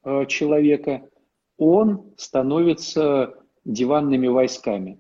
[0.04, 1.08] э, человека,
[1.58, 3.36] он становится
[3.66, 5.00] диванными войсками.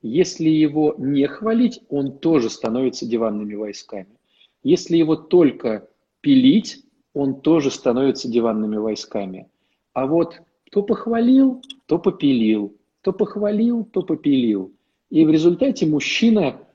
[0.00, 4.18] Если его не хвалить, он тоже становится диванными войсками.
[4.64, 5.88] Если его только
[6.20, 9.48] пилить, он тоже становится диванными войсками.
[9.92, 10.40] А вот
[10.72, 14.72] то похвалил, то попилил, то похвалил, то попилил.
[15.10, 16.66] И в результате мужчина,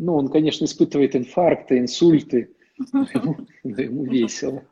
[0.00, 2.56] ну, он, конечно, испытывает инфаркты, инсульты,
[2.92, 4.64] но ему, но ему весело.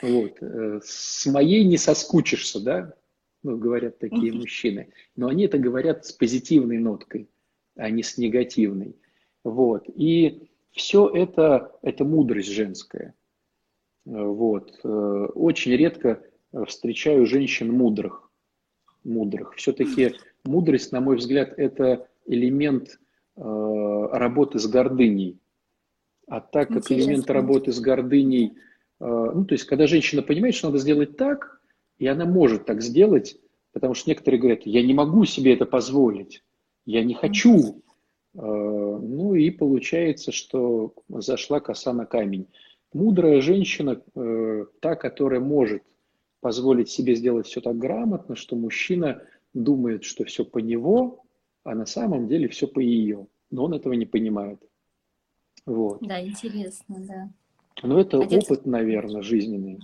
[0.00, 0.38] Вот.
[0.40, 2.94] Э, с моей не соскучишься, да,
[3.42, 4.88] ну, говорят такие мужчины.
[5.16, 7.28] Но они это говорят с позитивной ноткой,
[7.76, 8.96] а не с негативной.
[9.44, 9.84] Вот.
[9.94, 13.14] И все это, это мудрость женская.
[14.06, 14.80] Вот.
[14.82, 14.88] Э,
[15.34, 16.22] очень редко
[16.66, 18.30] встречаю женщин мудрых.
[19.04, 19.56] Мудрых.
[19.56, 20.14] Все-таки
[20.44, 23.02] мудрость, на мой взгляд, это элемент э,
[23.36, 25.42] работы с гордыней.
[26.32, 27.10] А так как Интересно.
[27.10, 28.54] элемент работы с гордыней,
[29.00, 31.60] э, ну, то есть, когда женщина понимает, что надо сделать так,
[31.98, 33.36] и она может так сделать,
[33.72, 36.42] потому что некоторые говорят, я не могу себе это позволить,
[36.86, 37.82] я не хочу.
[38.34, 42.48] Э, ну и получается, что зашла коса на камень.
[42.92, 45.82] Мудрая женщина, э, та, которая может
[46.40, 49.22] позволить себе сделать все так грамотно, что мужчина
[49.54, 51.21] думает, что все по него,
[51.64, 53.26] а на самом деле все по ее.
[53.50, 54.62] Но он этого не понимает.
[55.66, 55.98] Вот.
[56.00, 57.30] Да, интересно, да.
[57.82, 58.44] Но это Отец...
[58.44, 59.80] опыт, наверное, жизненный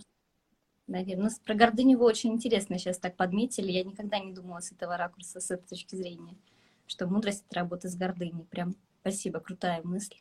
[0.88, 1.24] наверное.
[1.24, 3.70] Ну, про гордыню вы очень интересно сейчас так подметили.
[3.70, 6.34] Я никогда не думала с этого ракурса, с этой точки зрения,
[6.86, 8.44] что мудрость— это работа с гордыней.
[8.50, 10.16] Прям спасибо, крутая мысль.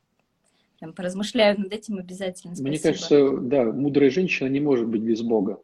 [0.79, 2.53] Прям поразмышляю над этим обязательно.
[2.53, 2.69] Спасибо.
[2.69, 5.59] Мне кажется, да, мудрая женщина не может быть без Бога.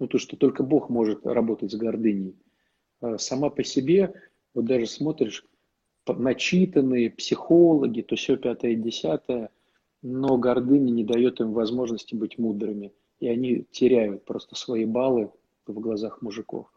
[0.00, 2.34] Ну, то, что только Бог может работать с гордыней.
[3.00, 4.14] А сама по себе,
[4.56, 5.44] вот даже смотришь,
[6.08, 9.50] начитанные психологи, то все пятое, десятое,
[10.02, 15.32] но гордыня не дает им возможности быть мудрыми и они теряют просто свои баллы
[15.66, 16.70] в глазах мужиков.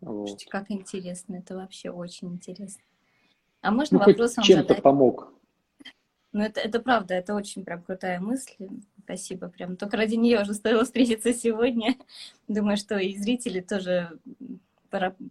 [0.00, 0.28] Вот.
[0.28, 2.82] Слушайте, как интересно, это вообще очень интересно.
[3.62, 5.32] А можно ну, вопрос вам чем-то помог.
[6.32, 8.52] Ну, это, это правда, это очень прям крутая мысль.
[9.04, 9.76] Спасибо, прям.
[9.76, 11.96] Только ради нее уже стоило встретиться сегодня.
[12.48, 14.18] Думаю, что и зрители тоже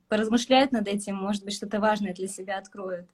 [0.08, 3.08] поразмышляют над этим, может быть, что-то важное для себя откроют.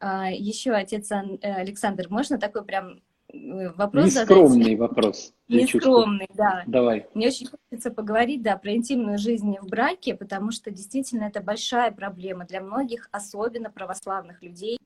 [0.00, 3.00] А, еще отец э, Александр, можно такой прям
[3.32, 4.78] вопрос Нескромный задать.
[4.78, 5.34] вопрос.
[5.48, 6.64] Нескромный, да.
[6.66, 7.06] Давай.
[7.14, 11.90] Мне очень хочется поговорить, да, про интимную жизнь в браке, потому что действительно это большая
[11.92, 14.78] проблема для многих, особенно православных людей.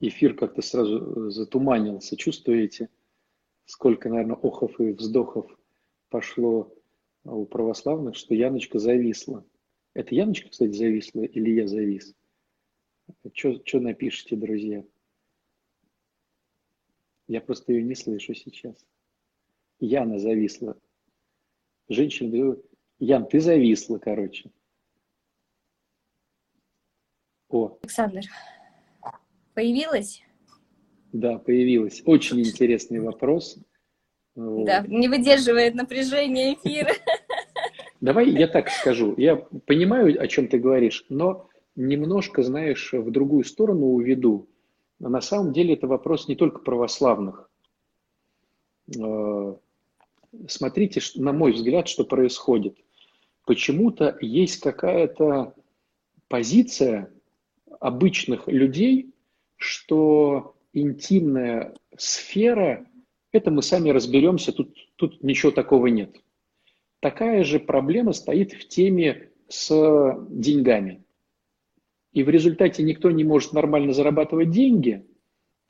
[0.00, 2.88] Эфир как-то сразу затуманился, чувствуете?
[3.68, 5.46] Сколько, наверное, охов и вздохов
[6.08, 6.74] пошло
[7.24, 9.44] у православных, что Яночка зависла.
[9.92, 12.16] Это Яночка, кстати, зависла или я завис?
[13.34, 14.82] Что напишите, друзья?
[17.26, 18.86] Я просто ее не слышу сейчас.
[19.80, 20.80] Яна зависла.
[21.90, 22.56] Женщина,
[22.98, 24.50] Ян, ты зависла, короче.
[27.50, 27.78] О.
[27.82, 28.22] Александр,
[29.52, 30.22] появилась?
[31.12, 32.02] Да, появилась.
[32.04, 33.58] Очень интересный вопрос.
[34.34, 36.92] Да, не выдерживает напряжение эфира.
[38.00, 39.14] Давай я так скажу.
[39.16, 44.48] Я понимаю, о чем ты говоришь, но немножко, знаешь, в другую сторону уведу.
[45.00, 47.50] На самом деле это вопрос не только православных.
[48.96, 49.56] Э,
[50.46, 52.76] смотрите, на мой взгляд, что происходит.
[53.44, 55.54] Почему-то есть какая-то
[56.28, 57.10] позиция
[57.80, 59.14] обычных людей,
[59.56, 62.86] что интимная сфера,
[63.32, 66.16] это мы сами разберемся, тут, тут ничего такого нет.
[67.00, 71.04] Такая же проблема стоит в теме с деньгами.
[72.12, 75.06] И в результате никто не может нормально зарабатывать деньги,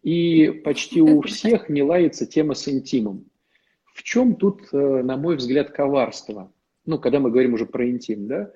[0.03, 3.27] и почти у всех не лается тема с интимом.
[3.93, 6.53] В чем тут, э, на мой взгляд, коварство?
[6.87, 8.53] Ну, когда мы говорим уже про интим, да?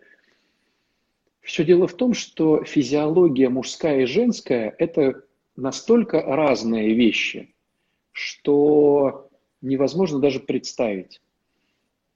[1.40, 5.24] Все дело в том, что физиология мужская и женская– это
[5.56, 7.54] настолько разные вещи,
[8.10, 11.20] что невозможно даже представить.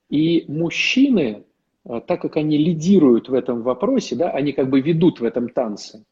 [0.08, 1.44] И мужчины,
[1.84, 5.48] э, так как они лидируют в этом вопросе, да, они как бы ведут в этом
[5.48, 6.04] танце,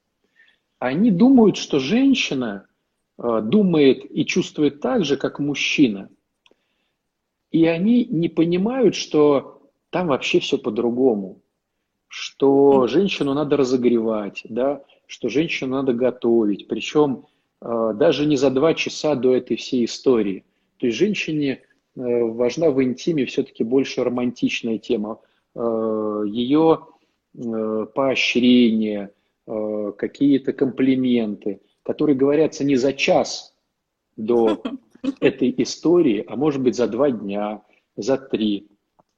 [0.78, 2.66] они думают, что женщина
[3.18, 6.08] э, думает и чувствует так же, как мужчина.
[7.50, 11.40] И они не понимают, что там вообще все по-другому,
[12.08, 17.26] что женщину надо разогревать, да, что женщину надо готовить, причем
[17.60, 20.44] э, даже не за два часа до этой всей истории.
[20.78, 21.62] То есть женщине
[21.96, 25.20] Э, важна в интиме все-таки больше романтичная тема.
[25.54, 26.86] Э, Ее
[27.94, 29.10] поощрение,
[29.44, 33.56] какие-то комплименты, которые говорятся не за час
[34.16, 34.62] до
[35.20, 37.64] этой истории, а может быть за два дня,
[37.96, 38.68] за три,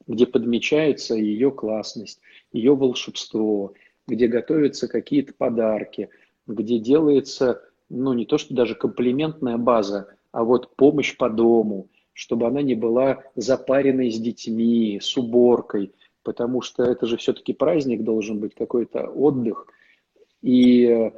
[0.06, 2.18] где подмечается ее классность,
[2.52, 3.74] ее волшебство,
[4.06, 6.10] где готовятся какие-то подарки,
[6.46, 12.46] где делается, ну не то что даже комплиментная база, а вот помощь по дому, чтобы
[12.46, 15.92] она не была запаренной с детьми, с уборкой,
[16.22, 19.66] потому что это же все-таки праздник должен быть, какой-то отдых.
[20.42, 21.10] И,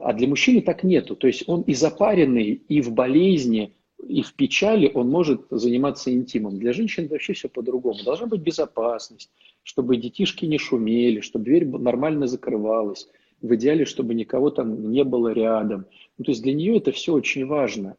[0.00, 1.16] а для мужчины так нету.
[1.16, 3.74] То есть он и запаренный, и в болезни,
[4.08, 6.58] и в печали он может заниматься интимом.
[6.58, 8.02] Для женщин вообще все по-другому.
[8.04, 9.30] Должна быть безопасность,
[9.62, 13.08] чтобы детишки не шумели, чтобы дверь нормально закрывалась.
[13.40, 15.86] В идеале, чтобы никого там не было рядом.
[16.16, 17.96] Ну, то есть для нее это все очень важно.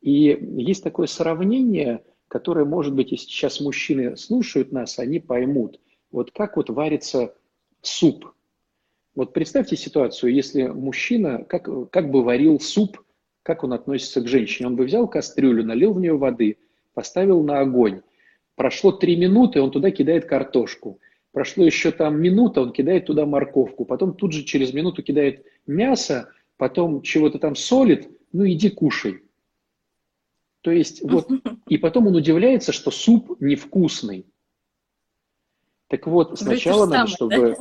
[0.00, 5.80] И есть такое сравнение, которое, может быть, если сейчас мужчины слушают нас, они поймут.
[6.10, 7.34] Вот как вот варится
[7.82, 8.32] суп.
[9.14, 13.02] Вот представьте ситуацию, если мужчина как, как бы варил суп,
[13.46, 14.66] как он относится к женщине.
[14.66, 16.58] Он бы взял кастрюлю, налил в нее воды,
[16.94, 18.02] поставил на огонь.
[18.56, 20.98] Прошло три минуты, он туда кидает картошку.
[21.30, 23.84] Прошло еще там минута, он кидает туда морковку.
[23.84, 28.10] Потом тут же через минуту кидает мясо, потом чего-то там солит.
[28.32, 29.22] Ну иди кушай.
[30.62, 31.28] То есть вот,
[31.68, 34.26] и потом он удивляется, что суп невкусный.
[35.86, 37.56] Так вот, сначала надо, чтобы...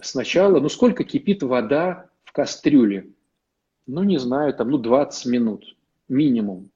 [0.00, 3.10] Сначала, ну сколько кипит вода в кастрюле?
[3.86, 5.76] Ну, не знаю, там, ну, 20 минут
[6.08, 6.70] минимум.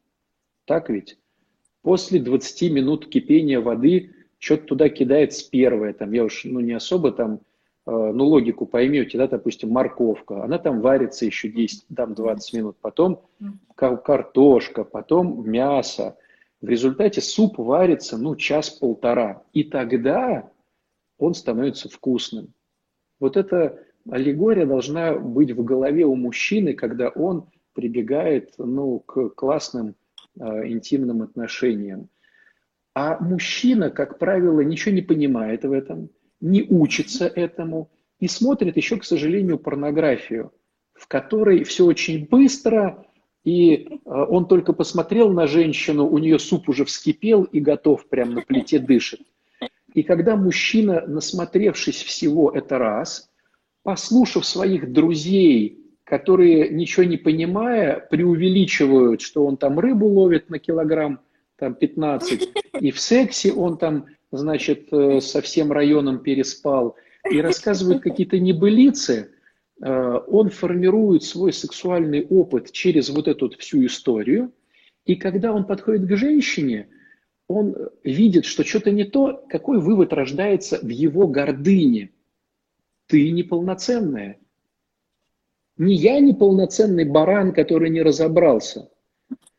[0.65, 1.19] Так ведь?
[1.83, 5.93] После 20 минут кипения воды что-то туда кидается первое.
[5.93, 7.41] Там, я уж ну, не особо там
[7.87, 12.77] Э, ну, логику поймете, да, допустим, морковка, она там варится еще 10, там 20 минут,
[12.81, 13.23] потом
[13.75, 16.17] картошка, потом мясо.
[16.61, 19.43] В результате суп варится, ну, час-полтора.
[19.55, 20.51] И тогда
[21.19, 22.53] он становится вкусным.
[23.19, 29.95] Вот эта аллегория должна быть в голове у мужчины, когда он прибегает, ну, к классным
[30.39, 32.09] э, интимным отношениям.
[32.95, 36.11] А мужчина, как правило, ничего не понимает в этом–
[36.41, 40.53] не учится этому и смотрит еще, к сожалению, порнографию,
[40.95, 43.07] в которой все очень быстро,
[43.45, 48.33] и э, он только посмотрел на женщину, у нее суп уже вскипел и готов, прямо
[48.33, 49.21] на плите дышит.
[49.95, 53.30] И когда мужчина, насмотревшись всего это раз,
[53.83, 61.21] послушав своих друзей, которые, ничего не понимая, преувеличивают, что он там рыбу ловит на килограмм
[61.57, 62.49] там 15,
[62.81, 66.97] и в сексе он там значит, э, со всем районом переспал,
[67.31, 69.31] и рассказывают какие-то небылицы,
[69.83, 74.53] э, он формирует свой сексуальный опыт через вот эту всю историю,
[75.05, 76.89] и когда он подходит к женщине,
[77.49, 82.11] он видит, что что-то не то, какой вывод рождается в его гордыне.
[83.11, 84.39] Ты неполноценная.
[85.77, 88.91] Не я неполноценный баран, который не разобрался.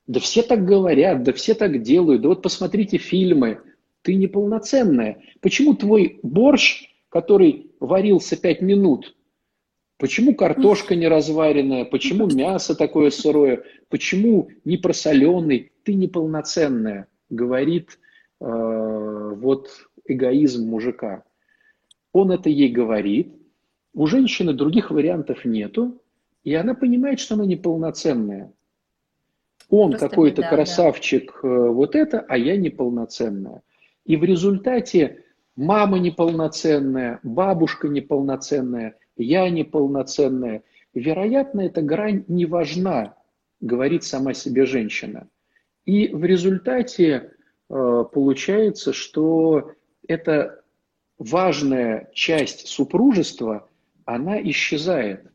[0.07, 2.23] Да все так говорят, да все так делают.
[2.23, 3.61] Да вот посмотрите фильмы–
[4.01, 5.21] ты неполноценная.
[5.41, 9.15] Почему твой борщ, который варился пять минут,
[9.97, 17.99] почему картошка не разваренная, почему мясо такое сырое, почему не просоленный, ты неполноценная, говорит
[18.39, 19.69] э, вот
[20.05, 21.23] эгоизм мужика.
[22.13, 23.35] Он это ей говорит,
[23.93, 26.01] у женщины других вариантов нету,
[26.43, 28.51] и она понимает, что она неполноценная.
[29.69, 31.47] Он какой-то красавчик, да.
[31.47, 33.61] Э, вот это, а я неполноценная.
[34.05, 35.23] И в результате
[35.55, 40.63] мама неполноценная, бабушка неполноценная, я неполноценная.
[40.93, 43.15] Вероятно, эта грань не важна,
[43.61, 45.27] говорит сама себе женщина.
[45.85, 47.31] И в результате
[47.69, 49.71] э, получается, что
[50.07, 50.61] эта
[51.17, 53.67] важная часть супружества,
[54.15, 55.31] она исчезает.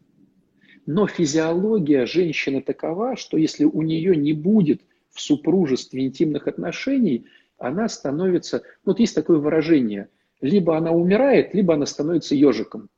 [0.84, 7.26] Но физиология женщины такова, что если у нее не будет в супружестве интимных отношений,
[7.58, 10.10] она становится, вот есть такое выражение,
[10.40, 12.88] либо она умирает, либо она становится ежиком.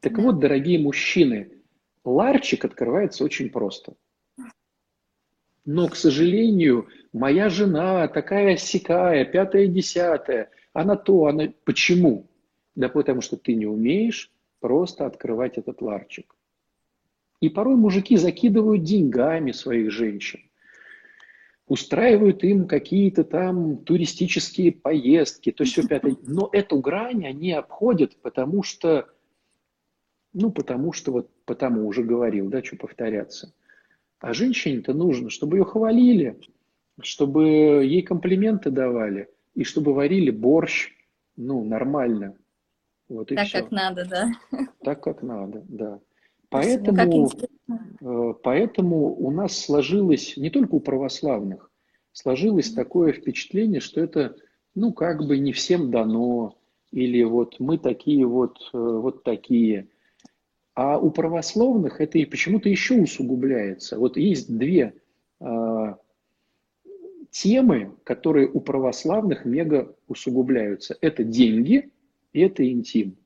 [0.00, 0.22] Так да.
[0.22, 1.50] вот, дорогие мужчины,
[2.04, 3.94] ларчик открывается очень просто.
[5.64, 11.52] Но, к сожалению, моя жена такая сякая, пятая, десятая, она то, она...
[11.64, 12.28] Почему?
[12.78, 16.36] Да потому что ты не умеешь просто открывать этот ларчик.
[17.40, 20.40] И порой мужики закидывают деньгами своих женщин
[21.66, 26.16] устраивают им какие-то там туристические поездки, то все пятое.
[26.22, 29.08] Но эту грань они обходят, потому что,
[30.32, 33.52] ну, потому что, вот потому уже говорил, да, что повторяться.
[34.18, 36.40] А женщине-то нужно, чтобы ее хвалили,
[37.02, 37.44] чтобы
[37.84, 40.90] ей комплименты давали, и чтобы варили борщ,
[41.36, 42.34] ну, нормально.
[43.08, 43.62] Вот и так, все.
[43.62, 44.30] как надо, да?
[44.82, 46.00] Так, как надо, да.
[46.50, 47.30] Поэтому,
[48.00, 51.70] э, поэтому у нас сложилось, не только у православных,
[52.12, 54.36] сложилось такое впечатление, что это,
[54.74, 56.56] ну, как бы не всем дано,
[56.90, 59.88] или вот мы такие вот, э, вот такие.
[60.74, 63.98] А у православных это и почему-то еще усугубляется.
[63.98, 64.94] Вот есть две
[65.40, 65.94] э,
[67.30, 70.96] темы, которые у православных мега усугубляются.
[71.00, 71.90] Это деньги
[72.40, 73.16] это интим.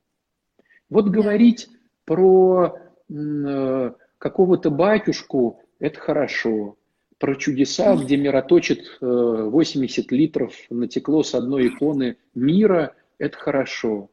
[0.88, 1.68] Вот говорить
[2.04, 2.78] про
[3.12, 6.76] Э, какого-то батюшку, это хорошо.
[7.18, 14.10] Про чудеса, где мироточит 80 э, литров натекло с одной иконы мира, это хорошо.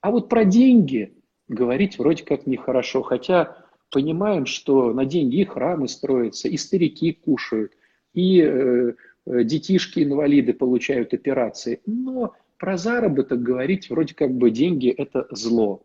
[0.00, 1.14] А вот про деньги
[1.48, 3.56] говорить вроде как нехорошо, хотя
[3.90, 7.72] понимаем, что на деньги и храмы строятся, и старики кушают,
[8.12, 8.92] и э,
[9.24, 11.80] детишки-инвалиды получают операции.
[11.86, 15.82] Но про заработок говорить вроде как бы деньги– это зло.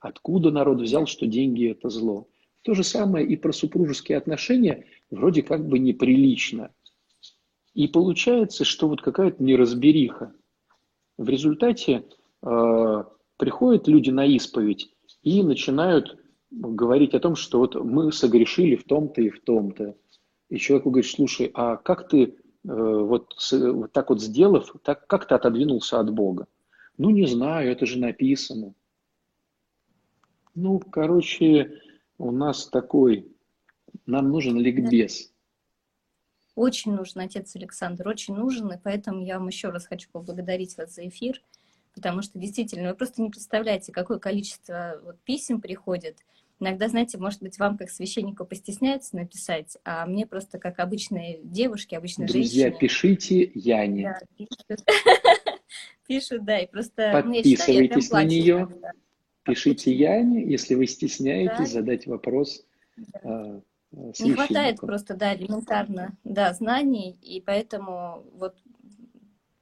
[0.00, 2.28] Откуда народ взял, что деньги– это зло?
[2.62, 6.70] То же самое и про супружеские отношения вроде как бы неприлично.
[7.74, 10.32] И получается, что вот какая-то неразбериха.
[11.16, 12.04] В результате
[12.42, 13.04] э,
[13.36, 14.90] приходят люди на исповедь
[15.22, 16.18] и начинают
[16.50, 19.96] говорить о том, что вот мы согрешили в том-то и в том-то.
[20.48, 25.34] И человеку говорит, слушай, а как ты вот, вот так вот сделав, так, как ты
[25.34, 26.46] отодвинулся от Бога?
[26.96, 28.74] Ну, не знаю, это же написано.
[30.54, 31.80] Ну, короче,
[32.18, 33.32] у нас такой,
[34.06, 35.32] нам нужен ликбез.
[36.56, 40.92] Очень нужен, отец Александр, очень нужен, и поэтому я вам еще раз хочу поблагодарить вас
[40.92, 41.40] за эфир,
[41.94, 46.18] потому что действительно, вы просто не представляете, какое количество вот писем приходит.
[46.60, 51.96] Иногда, знаете, может быть, вам как священнику постесняется написать, а мне просто как обычной девушке,
[51.96, 52.80] обычной Друзья, женщине.
[52.80, 54.02] пишите Яне.
[54.02, 54.84] Да, пишут.
[56.06, 57.10] пишут, да, и просто...
[57.12, 58.56] Подписывайтесь на нее.
[58.68, 58.92] Иногда
[59.48, 61.80] пишите Яне, если вы стесняетесь да.
[61.80, 63.62] задать вопрос да.
[63.92, 68.56] э, Не хватает просто, да, элементарно, да, знаний, и поэтому вот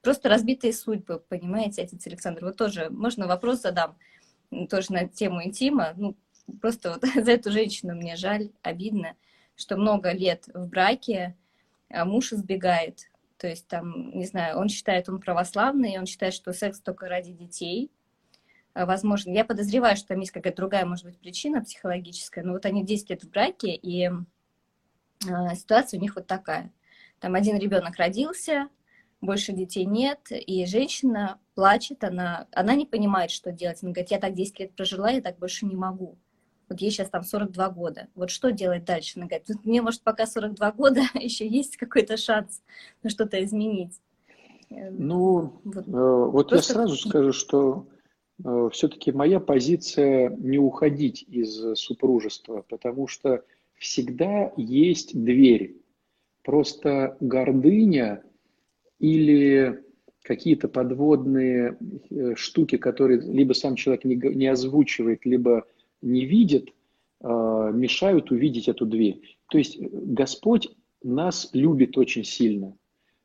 [0.03, 2.45] просто разбитые судьбы, понимаете, отец Александр.
[2.45, 3.97] Вот тоже можно вопрос задам,
[4.69, 5.95] тоже на тему интима.
[5.97, 6.17] Ну,
[6.61, 9.15] просто вот за эту женщину мне жаль, обидно,
[9.57, 11.37] что много лет в браке,
[11.89, 13.11] а муж избегает.
[13.39, 17.33] То есть там, не знаю, он считает, он православный, он считает, что секс только ради
[17.33, 17.91] детей,
[18.77, 19.31] Э, возможно.
[19.31, 23.11] Я подозреваю, что там есть какая-то другая, может быть, причина психологическая, но вот они 10
[23.11, 26.71] лет в браке, и э, ситуация у них вот такая.
[27.19, 28.69] Там один ребенок родился,
[29.23, 33.83] больше детей нет, и женщина плачет, она, она не понимает, что делать.
[33.83, 36.19] Она говорит, я так 10 лет прожила, я так больше не могу.
[36.69, 38.09] Вот ей сейчас там 42 года.
[38.15, 39.19] Вот что делать дальше?
[39.19, 42.63] Она говорит, мне, может, пока 42 года еще есть какой-то шанс
[43.07, 44.01] что-то изменить.
[44.69, 45.91] Ну, вот, э,
[46.31, 47.87] вот я сразу скажу, что
[48.45, 53.45] Э, все-таки моя позиция не уходить из супружества, потому что
[53.75, 55.77] всегда есть дверь.
[56.43, 58.23] Просто гордыня
[58.99, 59.83] или
[60.23, 61.77] какие-то подводные
[62.11, 65.67] э, штуки, которые либо сам человек не, не озвучивает, либо
[66.03, 66.71] не видит,
[67.21, 67.27] э,
[67.75, 69.21] мешают увидеть эту дверь.
[69.49, 70.69] То есть Господь
[71.03, 72.77] нас любит очень сильно,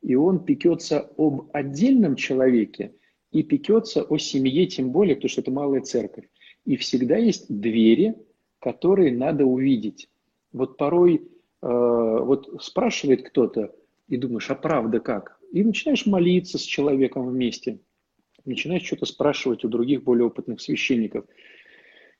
[0.01, 2.93] и Он пекется об отдельном человеке,
[3.31, 6.27] и пекется о семье, тем более, потому что это малая церковь.
[6.65, 8.15] И всегда есть двери,
[8.59, 10.09] которые надо увидеть.
[10.51, 11.21] Вот порой э,
[11.61, 13.73] вот спрашивает кто-то,
[14.07, 15.39] и думаешь, а правда как?
[15.51, 17.79] И начинаешь молиться с человеком вместе,
[18.45, 21.25] начинаешь что-то спрашивать у других более опытных священников.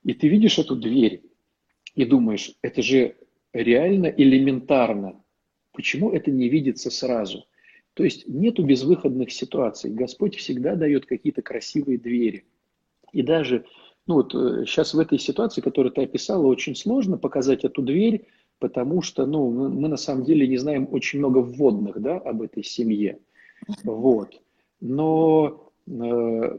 [0.04, 1.24] И ты видишь эту дверь
[1.96, 3.18] и думаешь, это же
[3.54, 5.24] реально элементарно.
[5.74, 7.46] Почему это не видится сразу?
[7.94, 9.92] То есть нету безвыходных ситуаций.
[9.92, 12.46] Господь всегда дает какие-то красивые двери.
[13.12, 13.66] И даже
[14.08, 18.26] ну вот сейчас в этой ситуации, которую ты описала, очень сложно показать эту дверь,
[18.60, 22.42] потому что, ну, мы, мы на самом деле не знаем очень много вводных, да, об
[22.42, 23.20] этой семье.
[23.84, 24.42] Вот.
[24.80, 26.58] Но э,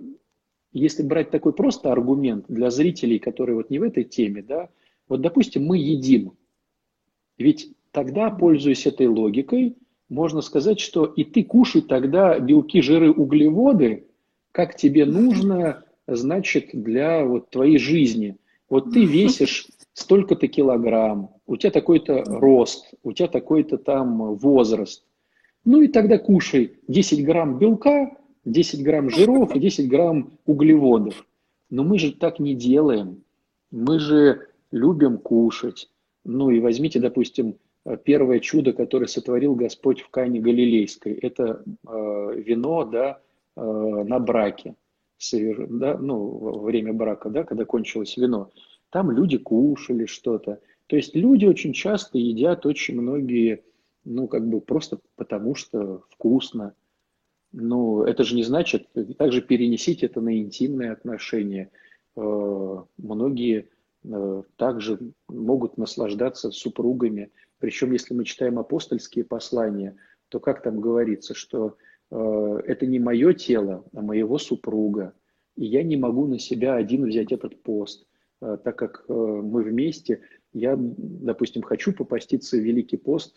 [0.73, 4.69] если брать такой просто аргумент для зрителей, которые вот не в этой теме, да,
[5.09, 6.33] вот, допустим, мы едим.
[7.39, 9.77] Ведь тогда, пользуясь этой логикой,
[10.09, 14.07] можно сказать, что и ты кушай тогда белки, жиры, углеводы,
[14.53, 18.37] как тебе нужно, значит, для вот твоей жизни.
[18.69, 25.05] Вот ты весишь столько-то килограмм, у тебя такой-то рост, у тебя такой-то там возраст.
[25.65, 31.25] Ну и тогда кушай 10 грамм белка, 10 грамм жиров и 10 грамм углеводов.
[31.71, 33.23] Но мы же так не делаем.
[33.71, 35.89] Мы же любим кушать.
[36.25, 37.57] Ну и возьмите, допустим,
[38.05, 41.15] первое чудо, которое сотворил Господь в Кане Галилейской.
[41.15, 43.21] Это э, вино да,
[43.57, 44.75] э, на браке,
[45.33, 48.51] да, ну, время брака, да, когда кончилось вино.
[48.91, 50.61] Там люди кушали что-то.
[50.87, 53.63] То есть люди очень часто едят очень многие,
[54.05, 56.75] ну, как бы просто потому, что вкусно.
[57.53, 58.89] Но это же не значит,
[59.19, 61.71] также перенесите это на интимные отношения.
[62.17, 63.69] Э, многие
[64.05, 64.99] Э, также
[65.29, 67.31] могут наслаждаться супругами.
[67.59, 69.97] Причем, если мы читаем апостольские послания,
[70.29, 71.77] то как там говорится, что
[72.11, 75.15] э, это не мое тело, а моего супруга.
[75.57, 78.07] И я не могу на себя один взять этот пост,
[78.41, 80.23] так как мы вместе.
[80.55, 83.37] Я, допустим, хочу попаститься в Великий пост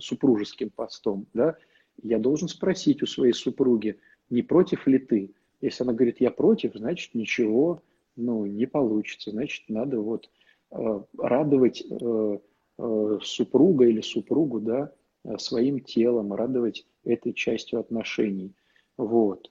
[0.00, 1.26] супружеским постом.
[1.34, 1.56] Да?
[2.02, 3.98] Я должен спросить у своей супруги,
[4.30, 5.34] не против ли ты?
[5.60, 7.82] Если она говорит, я против, значит ничего,
[8.16, 9.30] ну, не получится.
[9.30, 10.30] Значит, надо вот
[10.70, 12.38] э, радовать э,
[12.78, 14.92] э, супруга или супругу, да,
[15.38, 18.52] своим телом, радовать этой частью отношений.
[18.98, 19.50] Вот.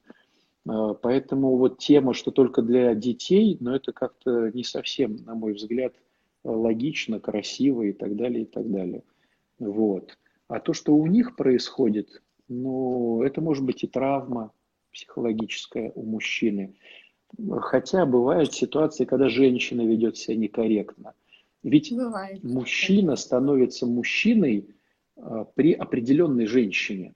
[0.66, 5.94] Поэтому вот тема, что только для детей, но это как-то не совсем, на мой взгляд,
[6.44, 9.04] логично, красиво и так далее, и так далее.
[9.58, 10.16] Вот.
[10.48, 14.52] А то, что у них происходит, ну, это может быть и травма
[14.92, 16.76] психологическая у мужчины.
[17.62, 21.14] Хотя бывают ситуации, когда женщина ведет себя некорректно.
[21.64, 22.44] Ведь Бывает.
[22.44, 24.68] мужчина становится мужчиной
[25.16, 27.14] а, при определенной женщине.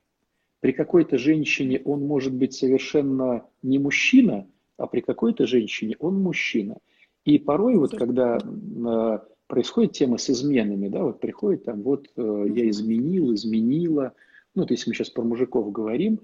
[0.59, 4.47] При какой-то женщине он может быть совершенно не мужчина,
[4.77, 6.77] а при какой-то женщине он мужчина.
[7.25, 12.45] И порой вот когда э, происходит тема с изменами, да, вот приходит там, вот э,
[12.49, 14.13] я изменил, изменила,
[14.57, 16.19] ну, то есть мы сейчас про мужиков говорим,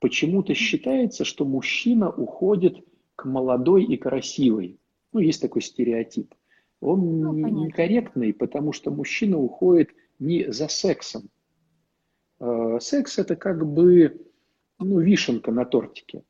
[0.00, 2.82] почему-то считается, что мужчина уходит
[3.16, 4.80] к молодой и красивой.
[5.12, 6.34] Ну, есть такой стереотип.
[6.80, 11.28] Он ну, некорректный, потому что мужчина уходит не за сексом.
[12.40, 14.26] А, секс это как бы
[14.78, 16.22] ну, вишенка на тортике.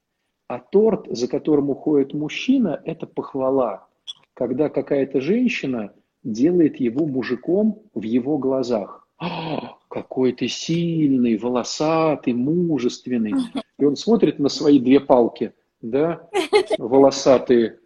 [0.49, 3.87] А торт, за которым уходит мужчина, это похвала.
[4.35, 5.95] Когда какая-то женщина
[6.25, 9.07] делает его мужиком в его глазах.
[9.19, 13.35] «А, какой ты сильный, волосатый, мужественный.
[13.79, 16.29] И он смотрит на свои две палки– да,
[16.79, 17.79] волосатые.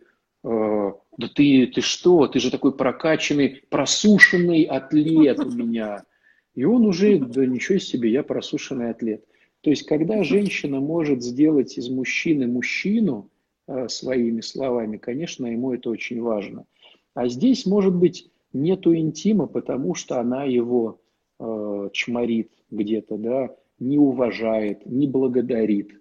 [0.45, 6.05] Э, да ты, ты что, ты же такой прокачанный, просушенный атлет у меня.
[6.55, 9.25] И он уже, да ничего себе, я просушенный атлет.
[9.61, 13.31] То есть, когда женщина может сделать из мужчины мужчину
[13.67, 16.65] э, своими словами, конечно, ему это очень важно.
[17.15, 21.01] А здесь, может быть, нету интима, потому что она его
[21.41, 26.01] э, чморит где-то, да, не уважает, не благодарит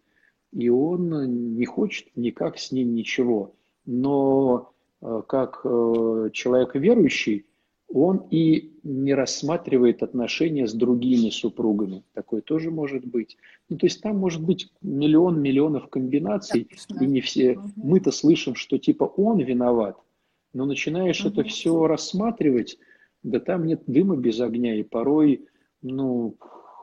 [0.51, 3.55] и он не хочет никак с ним ничего.
[3.85, 4.71] Но
[5.01, 7.45] э, как э, человек верующий,
[7.91, 12.03] он и не рассматривает отношения с другими супругами.
[12.13, 13.37] Такое тоже может быть.
[13.67, 17.53] Ну, то есть там может быть миллион миллионов комбинаций, да, и не все.
[17.53, 17.71] Угу.
[17.75, 19.97] Мы-то слышим, что типа он виноват,
[20.53, 21.29] но начинаешь угу.
[21.29, 22.77] это все рассматривать,
[23.23, 25.47] да там нет дыма без огня, и порой,
[25.81, 26.37] ну,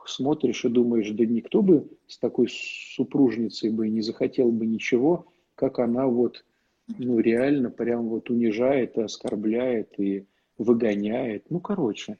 [0.05, 5.79] смотришь и думаешь, да никто бы с такой супружницей бы не захотел бы ничего, как
[5.79, 6.45] она вот,
[6.87, 10.25] ну, реально прям вот унижает и оскорбляет и
[10.57, 11.49] выгоняет.
[11.49, 12.17] Ну, короче,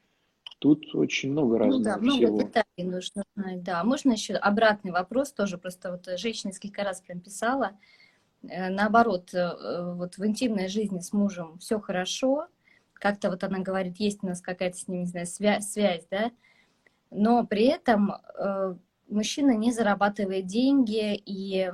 [0.60, 2.34] тут очень много разного ну, да, всего.
[2.34, 3.84] много деталей нужно знать, да.
[3.84, 7.72] Можно еще обратный вопрос тоже, просто вот женщина несколько раз прям писала,
[8.44, 12.48] э, наоборот, э, вот в интимной жизни с мужем все хорошо,
[13.00, 16.32] как-то вот она говорит, есть у нас какая-то с ним, не знаю, связь, связь да,
[17.12, 18.76] но при этом э,
[19.10, 21.72] мужчина не зарабатывает деньги и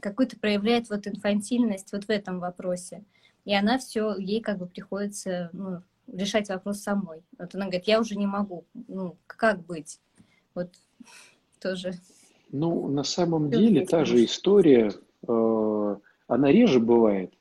[0.00, 3.04] какую-то проявляет вот инфантильность вот в этом вопросе.
[3.44, 5.82] И она все, ей как бы приходится ну,
[6.12, 7.22] решать вопрос самой.
[7.38, 10.00] Вот она говорит, я уже не могу, ну, как быть?
[10.54, 10.70] Вот
[11.60, 11.92] тоже.
[12.50, 14.92] Ну, на самом деле, та же история,
[15.26, 15.96] э,
[16.26, 17.32] она реже бывает.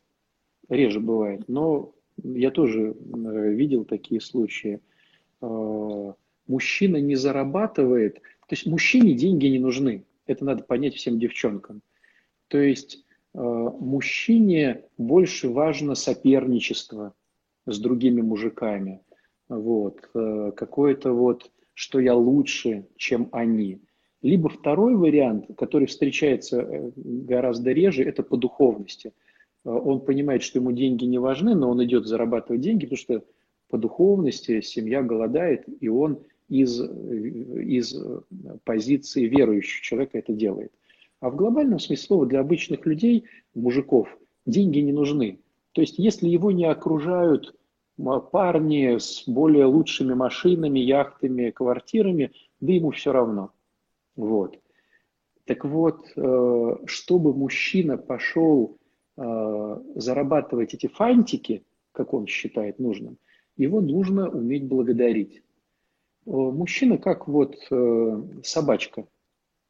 [0.69, 1.94] реже бывает, но
[2.33, 4.79] я тоже э, видел такие случаи.
[5.41, 6.13] Э,
[6.47, 10.05] мужчина не зарабатывает, то есть мужчине деньги не нужны.
[10.25, 11.81] Это надо понять всем девчонкам.
[12.47, 13.03] То есть
[13.33, 17.13] э, мужчине больше важно соперничество
[17.65, 19.01] с другими мужиками.
[19.47, 20.09] Вот.
[20.13, 23.79] Какое-то вот, что я лучше, чем они.
[24.23, 29.13] Либо второй вариант, который встречается гораздо реже, это по духовности–
[29.65, 33.23] он понимает, что ему деньги не важны, но он идет зарабатывать деньги, потому что
[33.69, 37.95] по духовности семья голодает, и он из, из
[38.63, 40.71] позиции верующего человека это делает.
[41.19, 44.07] А в глобальном смысле слова для обычных людей, мужиков,
[44.45, 45.39] деньги не нужны.
[45.71, 47.55] То есть если его не окружают
[48.31, 53.51] парни с более лучшими машинами, яхтами, квартирами, да ему все равно.
[54.15, 54.59] Вот.
[55.45, 58.77] Так вот, э, чтобы мужчина пошел
[59.17, 61.63] Э, зарабатывать эти фантики,
[61.93, 63.17] как он считает нужным,
[63.55, 65.41] его нужно уметь благодарить.
[66.25, 69.07] Мужчина как вот э, собачка.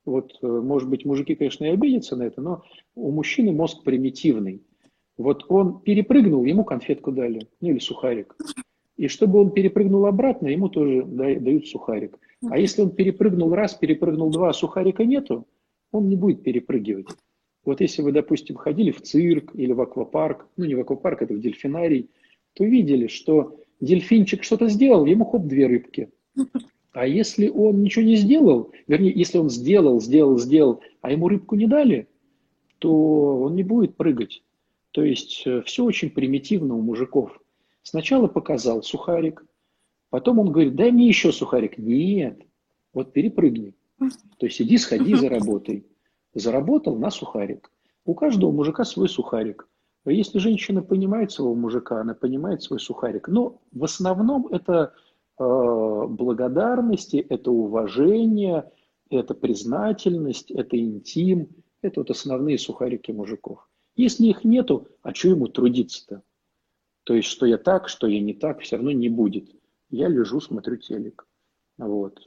[0.04, 2.64] Вот, э, может быть, мужики, конечно, и обидятся на это, но
[2.96, 4.64] у мужчины мозг примитивный.
[5.18, 8.36] Вот он перепрыгнул, ему конфетку дали, ну или сухарик.
[8.98, 12.18] И чтобы он перепрыгнул обратно, ему тоже дают сухарик.
[12.50, 15.46] А если он перепрыгнул раз, перепрыгнул два, а сухарика нету,
[15.92, 17.08] он не будет перепрыгивать.
[17.66, 21.34] Вот если вы, допустим, ходили в цирк или в аквапарк, ну не в аквапарк, это
[21.34, 22.10] в дельфинарий,
[22.54, 26.10] то видели, что дельфинчик что-то сделал, ему хоп, две рыбки.
[26.94, 31.56] А если он ничего не сделал, вернее, если он сделал, сделал, сделал, а ему рыбку
[31.56, 32.08] не дали,
[32.80, 34.44] то он не будет прыгать.
[34.92, 37.38] То есть э, все очень примитивно у мужиков.
[37.82, 39.44] Сначала показал сухарик,
[40.10, 41.78] потом он говорит, дай мне еще сухарик.
[41.78, 42.42] Нет,
[42.94, 43.74] вот перепрыгни.
[44.38, 45.86] То есть иди, сходи, заработай
[46.36, 47.72] заработал на сухарик.
[48.06, 49.68] У каждого мужика свой сухарик.
[50.06, 53.28] Если женщина понимает своего мужика, она понимает свой сухарик.
[53.28, 54.94] Но в основном это
[55.40, 58.72] э, благодарности, это уважение,
[59.10, 61.50] это признательность, это интим.
[61.82, 63.68] Это вот основные сухарики мужиков.
[63.96, 66.22] Если их нету, а что ему трудиться-то?
[67.04, 69.50] То есть, что я так, что я не так, все равно не будет.
[69.90, 71.28] Я лежу, смотрю телек.
[71.78, 72.20] Вот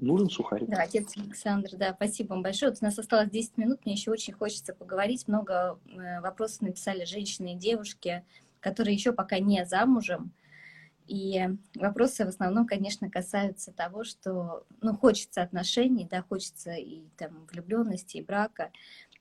[0.00, 0.68] нужен сухарик.
[0.68, 2.70] Да, отец Александр, да, спасибо вам большое.
[2.72, 5.28] Вот у нас осталось 10 минут, мне еще очень хочется поговорить.
[5.28, 8.24] Много э, вопросов написали женщины и девушки,
[8.60, 10.32] которые еще пока не замужем.
[11.06, 17.46] И вопросы в основном, конечно, касаются того, что, ну, хочется отношений, да, хочется и там
[17.50, 18.70] влюбленности, и брака,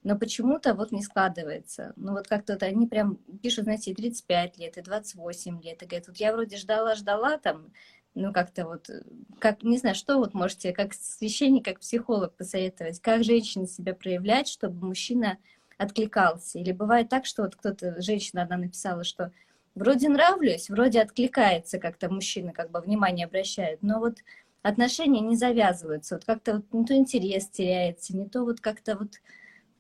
[0.04, 1.94] но почему-то вот не складывается.
[1.96, 5.86] Ну, вот как-то вот они прям пишут, знаете, и 35 лет, и 28 лет, и
[5.86, 7.72] говорят, вот я вроде ждала-ждала там
[8.18, 9.04] ну, как-то вот, э,
[9.40, 14.48] как, не знаю, что вот можете, как священник, как психолог посоветовать, как женщине себя проявлять,
[14.48, 15.38] чтобы мужчина
[15.78, 16.58] откликался?
[16.58, 19.32] Или бывает так, что вот кто-то, женщина одна написала, что
[19.76, 24.18] вроде нравлюсь, вроде откликается как-то мужчина, как бы внимание обращает, но вот
[24.64, 29.12] отношения не завязываются, вот как-то вот не то интерес теряется, не то вот как-то вот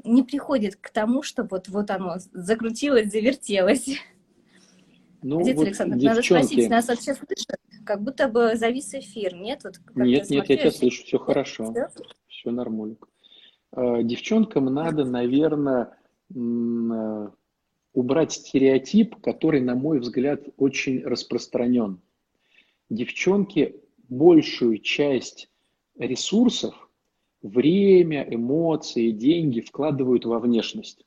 [0.04, 3.90] не приходит к тому, что вот, вот оно закрутилось, завертелось.
[5.22, 6.34] Ну, Отец вот Александр, девчонки...
[6.34, 7.59] надо спросить, нас вообще слышат?
[7.86, 9.61] Как будто бы завис эфир, нет?
[9.63, 11.89] Вот, нет, нет, я тебя слышу, все хорошо, все,
[12.28, 12.97] все нормально.
[13.72, 15.97] А, девчонкам надо, наверное,
[16.36, 17.32] а,
[17.93, 21.99] убрать стереотип, который, на мой взгляд, очень распространен.
[22.89, 23.76] Девчонки
[24.07, 25.49] большую часть
[25.97, 26.89] ресурсов,
[27.41, 31.05] время, эмоции, деньги вкладывают во внешность.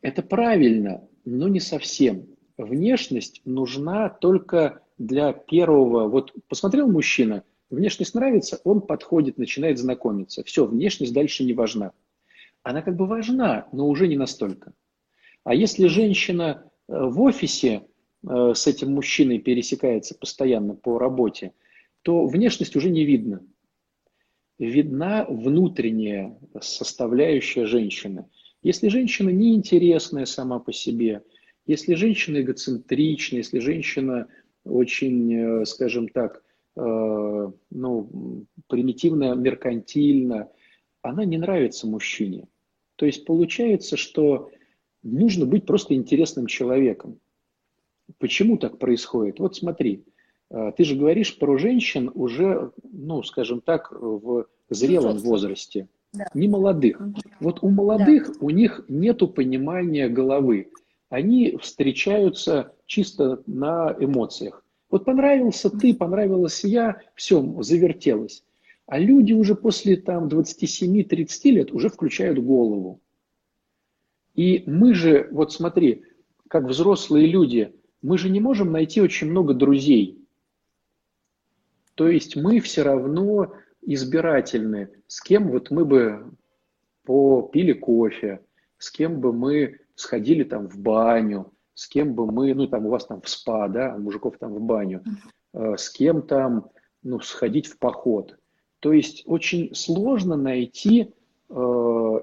[0.00, 2.26] Это правильно, но не совсем.
[2.56, 6.08] Внешность нужна только для первого.
[6.08, 10.44] Вот посмотрел мужчина, внешность нравится, он подходит, начинает знакомиться.
[10.44, 11.92] Все, внешность дальше не важна.
[12.62, 14.72] Она как бы важна, но уже не настолько.
[15.44, 17.82] А если женщина э, в офисе
[18.22, 21.52] э, с этим мужчиной пересекается постоянно по работе,
[22.02, 23.44] то внешность уже не видно.
[24.58, 28.26] Видна внутренняя составляющая женщины–
[28.62, 31.22] если женщина неинтересная сама по себе,
[31.66, 34.28] если женщина эгоцентрична, если женщина
[34.64, 36.42] очень, э, скажем так,
[36.76, 40.48] э, ну, примитивно, меркантильна,
[41.02, 42.46] она не нравится мужчине.
[42.96, 44.50] То есть получается, что
[45.02, 47.18] нужно быть просто интересным человеком.
[48.18, 49.40] Почему так происходит?
[49.40, 50.04] Вот смотри,
[50.50, 56.26] э, ты же говоришь про женщин уже, ну, скажем так, в зрелом возрасте да.
[56.34, 57.00] не молодых.
[57.40, 58.34] Вот у молодых да.
[58.40, 60.70] у них нету понимания головы.
[61.08, 64.64] Они встречаются чисто на эмоциях.
[64.90, 68.44] Вот понравился ты, понравилась я, все, завертелось.
[68.86, 73.00] А люди уже после там 27-30 лет уже включают голову.
[74.34, 76.04] И мы же, вот смотри,
[76.48, 80.18] как взрослые люди, мы же не можем найти очень много друзей.
[81.94, 86.32] То есть мы все равно избирательны, с кем вот мы бы
[87.04, 88.40] попили кофе,
[88.78, 92.90] с кем бы мы сходили там в баню, с кем бы мы, ну там у
[92.90, 95.02] вас там в спа, да, мужиков там в баню,
[95.52, 96.70] э, с кем там,
[97.02, 98.38] ну, сходить в поход.
[98.80, 101.12] То есть очень сложно найти
[101.48, 101.54] э,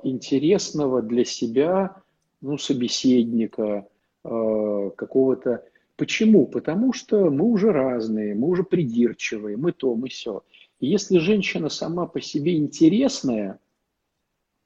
[0.04, 2.02] интересного для себя,
[2.42, 3.88] ну, собеседника,
[4.24, 5.64] э, какого-то.
[5.96, 6.48] Почему?
[6.48, 10.44] Потому что мы уже разные, мы уже придирчивые, мы то, мы все.
[10.80, 13.60] Если женщина сама по себе интересная,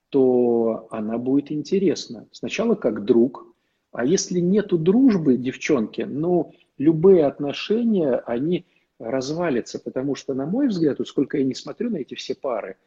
[0.09, 2.27] то она будет интересна.
[2.31, 3.47] Сначала как друг,
[3.91, 8.65] а если нету дружбы, девчонки, ну, любые отношения, они
[8.99, 12.77] развалятся, потому что, на мой взгляд, вот сколько я не смотрю на эти все пары,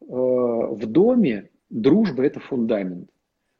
[0.00, 3.10] э, в доме дружба– это фундамент.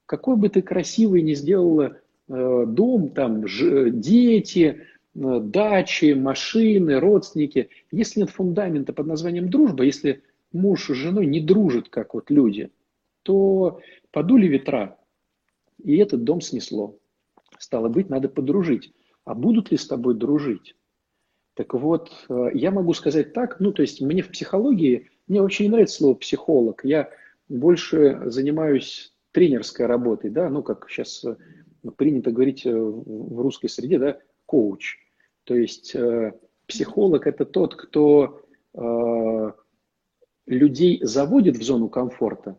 [0.07, 1.99] Какой бы ты красивый ни сделала
[2.29, 9.85] э, дом, там, ж, дети, э, дачи, машины, родственники, если нет фундамента под названием дружба,
[9.85, 12.71] если муж с женой не дружат, как вот люди–
[13.27, 13.81] то
[14.13, 14.97] подули ветра,
[15.83, 16.97] и этот дом снесло.
[17.59, 18.95] Стало быть, надо подружить.
[19.25, 20.77] А будут ли с тобой дружить?
[21.55, 25.69] Так вот, э, я могу сказать так, ну, то есть мне в психологии, мне очень
[25.69, 26.85] нравится слово психолог.
[26.85, 27.11] Я
[27.49, 31.37] больше занимаюсь тренерской работой, да, ну, как сейчас э,
[31.97, 34.99] принято говорить э, в русской среде, да, коуч.
[35.47, 35.97] То есть
[36.67, 38.43] психолог– это тот, кто
[40.47, 42.59] людей заводит в зону комфорта,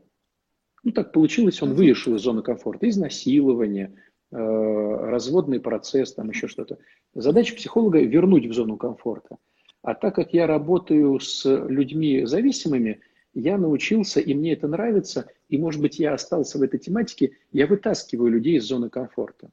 [0.87, 2.87] ну, так получилось, он вышел из зоны комфорта.
[2.87, 3.93] Изнасилование,
[4.31, 6.77] э, разводный процесс, там еще что-то.
[7.13, 9.37] Задача психолога– вернуть в зону комфорта.
[9.81, 13.01] А так как я работаю с людьми зависимыми,
[13.33, 17.67] я научился, и мне это нравится, и, может быть, я остался в этой тематике, я
[17.67, 19.49] вытаскиваю людей из зоны комфорта.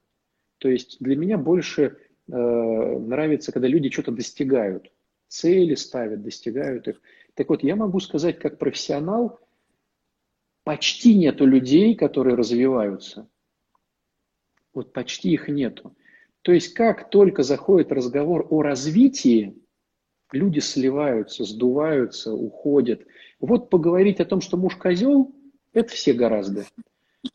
[0.59, 4.91] То есть для меня больше э, нравится, когда люди что-то достигают,
[5.29, 7.01] цели ставят, достигают их.
[7.35, 9.41] Так вот, я могу сказать, как профессионал,
[10.63, 13.29] почти нету людей, которые развиваются.
[14.73, 15.95] Вот почти их нету.
[16.43, 19.57] То есть как только заходит разговор о развитии,
[20.33, 23.07] люди сливаются, сдуваются, уходят.
[23.41, 25.35] Вот поговорить о том, что муж козел,
[25.73, 26.65] это все гораздо.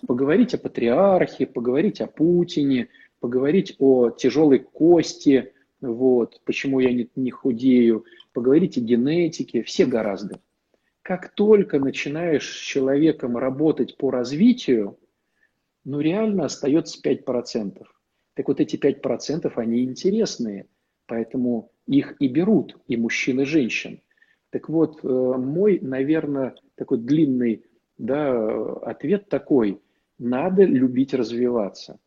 [0.05, 2.89] Поговорить о патриархе, поговорить о Путине,
[3.19, 10.39] поговорить о тяжелой кости, вот, почему я не, не худею, поговорить о генетике, все гораздо
[11.09, 14.99] как только начинаешь с человеком работать по развитию,
[15.83, 17.83] ну реально остается 5%.
[18.35, 20.67] Так вот эти 5% они интересные,
[21.07, 24.03] поэтому их и берут и мужчин, и женщин.
[24.51, 27.65] Так вот, э, мой, наверное, такой длинный
[27.97, 29.81] да, ответ такой.
[30.19, 31.99] Надо любить развиваться.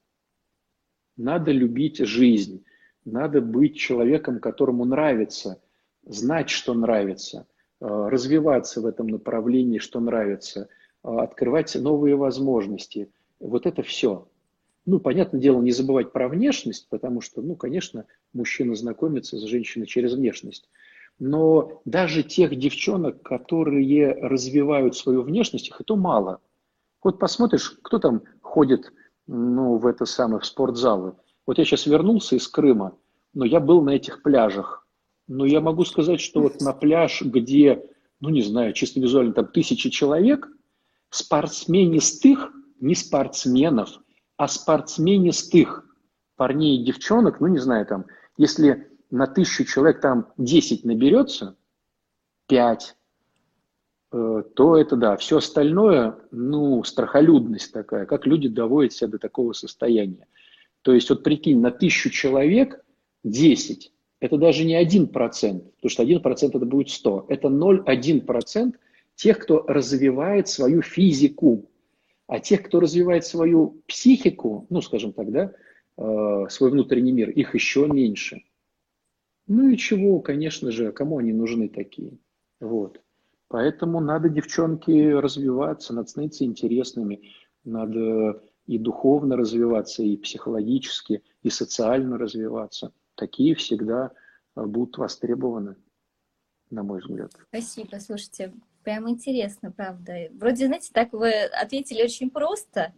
[1.17, 2.65] Надо любить жизнь.
[3.05, 5.61] Надо быть человеком, которому нравится,
[6.05, 7.47] знать, что нравится–
[7.83, 10.69] Э, развиваться в этом направлении, что нравится,
[11.03, 13.11] э, открывать новые возможности.
[13.41, 14.29] Вот это все.
[14.87, 19.87] Ну, понятное дело, не забывать про внешность, потому что, ну, конечно, мужчина знакомится с женщиной
[19.87, 20.71] через внешность.
[21.19, 26.41] Но даже тех девчонок, которые развивают свою внешность, их это мало.
[27.03, 28.93] Вот посмотришь, кто там ходит
[29.27, 31.15] ну, в это самое, в спортзалы.
[31.47, 32.97] Вот я сейчас вернулся из Крыма,
[33.35, 34.87] но я был на этих пляжах.
[35.29, 37.85] Но я могу сказать, что вот на пляж, где,
[38.21, 40.49] ну не знаю, чисто визуально там тысячи человек,
[41.11, 42.51] спортсменистых,
[42.81, 44.01] не спортсменов,
[44.37, 45.85] а спортсменистых
[46.37, 48.07] парней и девчонок, ну не знаю, там,
[48.37, 51.57] если на тысячу человек там 10 наберется,
[52.49, 53.02] 5, э,
[54.13, 55.17] то это да.
[55.17, 60.27] Все остальное, ну, страхолюдность такая, как люди доводят себя до такого состояния.
[60.83, 62.85] То есть вот прикинь, на тысячу человек
[63.25, 63.93] 10
[64.23, 67.27] это даже не 1%, потому что 1% это будет 100.
[67.29, 68.75] Это 0,1%
[69.17, 71.69] тех, кто развивает свою физику.
[72.29, 75.53] А тех, кто развивает свою психику, ну, скажем так, да,
[75.99, 78.45] э, свой внутренний мир, их еще меньше.
[79.49, 82.13] Ну и чего, конечно же, кому они нужны такие?
[82.61, 83.01] Вот.
[83.53, 87.31] Поэтому надо, девчонки, развиваться, надо становиться интересными,
[87.65, 94.11] надо и духовно развиваться, и психологически, и социально развиваться– такие всегда
[94.57, 95.77] э, будут востребованы,
[96.71, 97.33] на мой взгляд.
[97.49, 100.29] Спасибо, слушайте, прям интересно, правда.
[100.33, 102.93] Вроде, знаете, так вы ответили очень просто,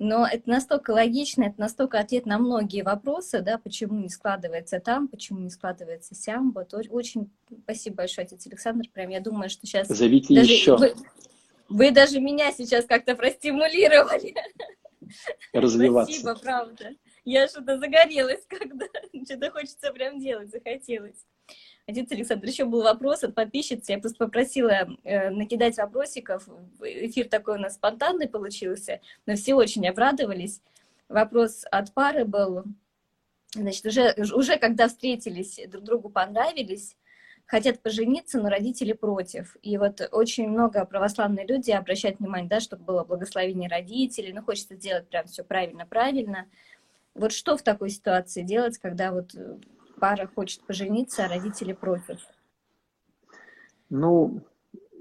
[0.00, 5.08] но это настолько логично, это настолько ответ на многие вопросы, да, почему не складывается там,
[5.08, 6.52] почему не складывается сям.
[6.52, 7.30] Вот очень
[7.64, 8.88] спасибо большое, отец Александр.
[8.94, 9.88] Прям я думаю, что сейчас...
[9.88, 10.78] Зовите даже еще.
[10.78, 10.94] Вы,
[11.68, 14.34] вы даже меня сейчас как-то простимулировали.
[15.52, 16.14] развиваться.
[16.14, 16.94] Спасибо, правда.
[17.26, 18.86] Я что-то загорелась, когда
[19.26, 21.26] что-то хочется прям делать, захотелось.
[21.90, 23.92] Отец Александр, еще был вопрос от подписчицы.
[23.92, 26.48] Я просто попросила э, накидать вопросиков.
[26.80, 30.60] Эфир такой у нас спонтанный получился, но все очень обрадовались.
[31.08, 32.64] Вопрос от пары был.
[33.54, 36.96] Значит, уже, уже когда встретились, друг другу понравились,
[37.46, 39.56] хотят пожениться, но родители против.
[39.62, 44.76] И вот очень много православные люди обращают внимание, да, чтобы было благословение родителей, ну, хочется
[44.76, 46.46] сделать прям все правильно-правильно.
[47.14, 49.56] Вот что в такой ситуации делать, когда вот э,
[50.00, 52.18] пара хочет пожениться, а родители против?
[53.90, 54.42] Ну,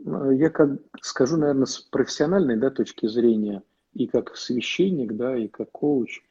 [0.06, 5.72] я как скажу, наверное, с профессиональной да, точки зрения, и как священник, да, и как
[5.72, 6.22] коуч,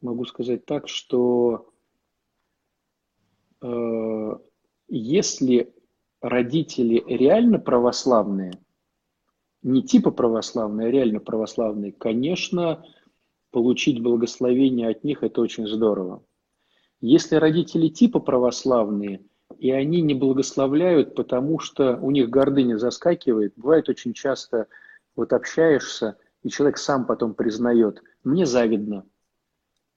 [0.00, 1.72] могу сказать так, что
[3.60, 4.36] э,
[4.88, 5.74] если
[6.20, 8.52] родители реально православные,
[9.62, 12.84] не типа православные, а реально православные, конечно,
[13.50, 16.24] получить благословение от них это очень здорово.
[17.02, 19.20] Если родители типа православные,
[19.58, 24.68] и они не благословляют, потому что у них гордыня заскакивает, бывает очень часто,
[25.14, 29.04] вот общаешься, и человек сам потом признает, мне завидно,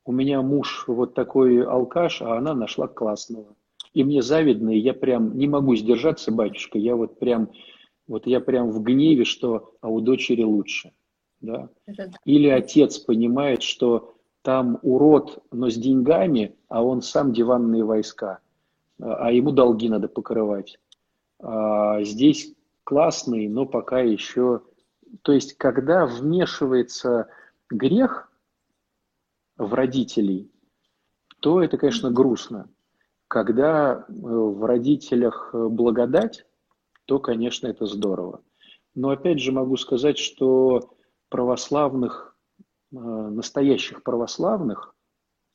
[0.04, 3.56] у меня муж вот такой алкаш, а она нашла классного
[3.96, 7.50] и мне завидно, и я прям не могу сдержаться, батюшка, я вот прям,
[8.08, 10.92] вот я прям в гневе, что а у дочери лучше.
[11.40, 11.70] Да?
[12.26, 14.15] Или отец понимает, что
[14.46, 18.40] там урод, но с деньгами, а он сам диванные войска,
[19.00, 20.80] а ему долги надо покрывать.
[21.40, 24.62] А здесь классный, но пока еще...
[25.24, 27.28] То есть, когда вмешивается
[27.72, 28.32] грех
[29.58, 30.52] в родителей,
[31.40, 32.70] то это, конечно, грустно.
[33.28, 36.46] Когда э, в родителях э, благодать,
[37.06, 38.42] то, конечно, это здорово.
[38.94, 40.94] Но опять же могу сказать, что
[41.30, 42.25] православных,
[42.96, 44.96] настоящих православных,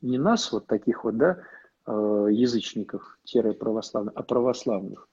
[0.03, 1.43] не нас вот таких вот, да,
[1.87, 5.09] язычников, тире православных, а православных,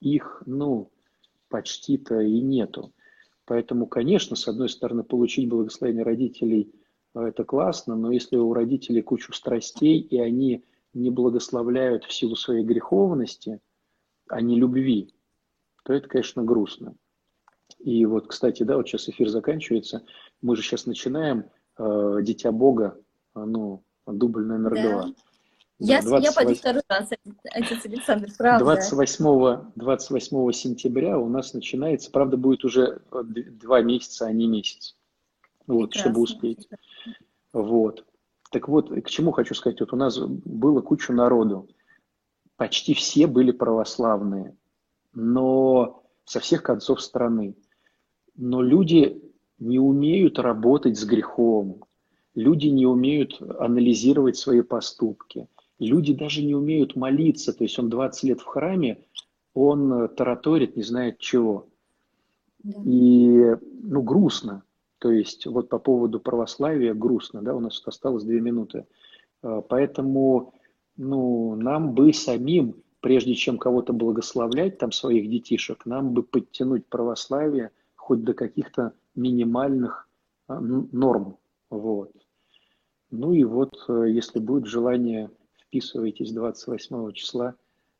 [0.00, 0.90] их, ну,
[1.48, 2.92] почти-то и нету.
[3.44, 6.72] Поэтому, конечно, с одной стороны, получить благословение родителей–
[7.14, 10.64] это классно, но если у родителей кучу страстей, и они
[10.94, 13.60] не благословляют в силу своей греховности,
[14.28, 15.12] а не любви,
[15.84, 16.94] то это, конечно, грустно.
[17.78, 20.04] И вот, кстати, да, вот сейчас эфир заканчивается,
[20.40, 21.44] мы же сейчас начинаем
[21.78, 22.96] э, «Дитя Бога»,
[23.34, 24.82] ну, дубль номер да.
[24.82, 25.14] два.
[25.84, 26.24] Я, да, 28...
[26.24, 27.10] я пойду второй раз,
[27.50, 28.64] отец Александр, правда.
[28.64, 34.96] 28, 28 сентября у нас начинается, правда, будет уже два месяца, а не месяц.
[35.66, 36.10] Вот, Прекрасно.
[36.10, 36.68] чтобы успеть.
[37.52, 38.04] Вот.
[38.52, 41.68] Так вот, к чему хочу сказать, вот у нас было куча народу,
[42.56, 44.56] почти все были православные,
[45.14, 47.56] но со всех концов страны.
[48.36, 49.31] Но люди
[49.62, 51.84] не умеют работать с грехом,
[52.34, 55.48] люди не умеют анализировать свои поступки,
[55.78, 59.04] люди даже не умеют молиться, то есть он 20 лет в храме,
[59.54, 61.68] он тараторит, не знает чего.
[62.64, 64.62] И, ну, грустно.
[64.98, 68.86] То есть вот по поводу православия грустно, да, у нас осталось две минуты.
[69.42, 70.54] А, поэтому
[70.96, 77.70] ну, нам бы самим, прежде чем кого-то благословлять, там своих детишек, нам бы подтянуть православие
[77.96, 80.08] хоть до каких-то минимальных
[80.48, 81.38] а, норм.
[81.70, 82.12] Вот.
[83.10, 85.30] Ну и вот, э, если будет желание,
[85.66, 87.54] вписывайтесь 28 числа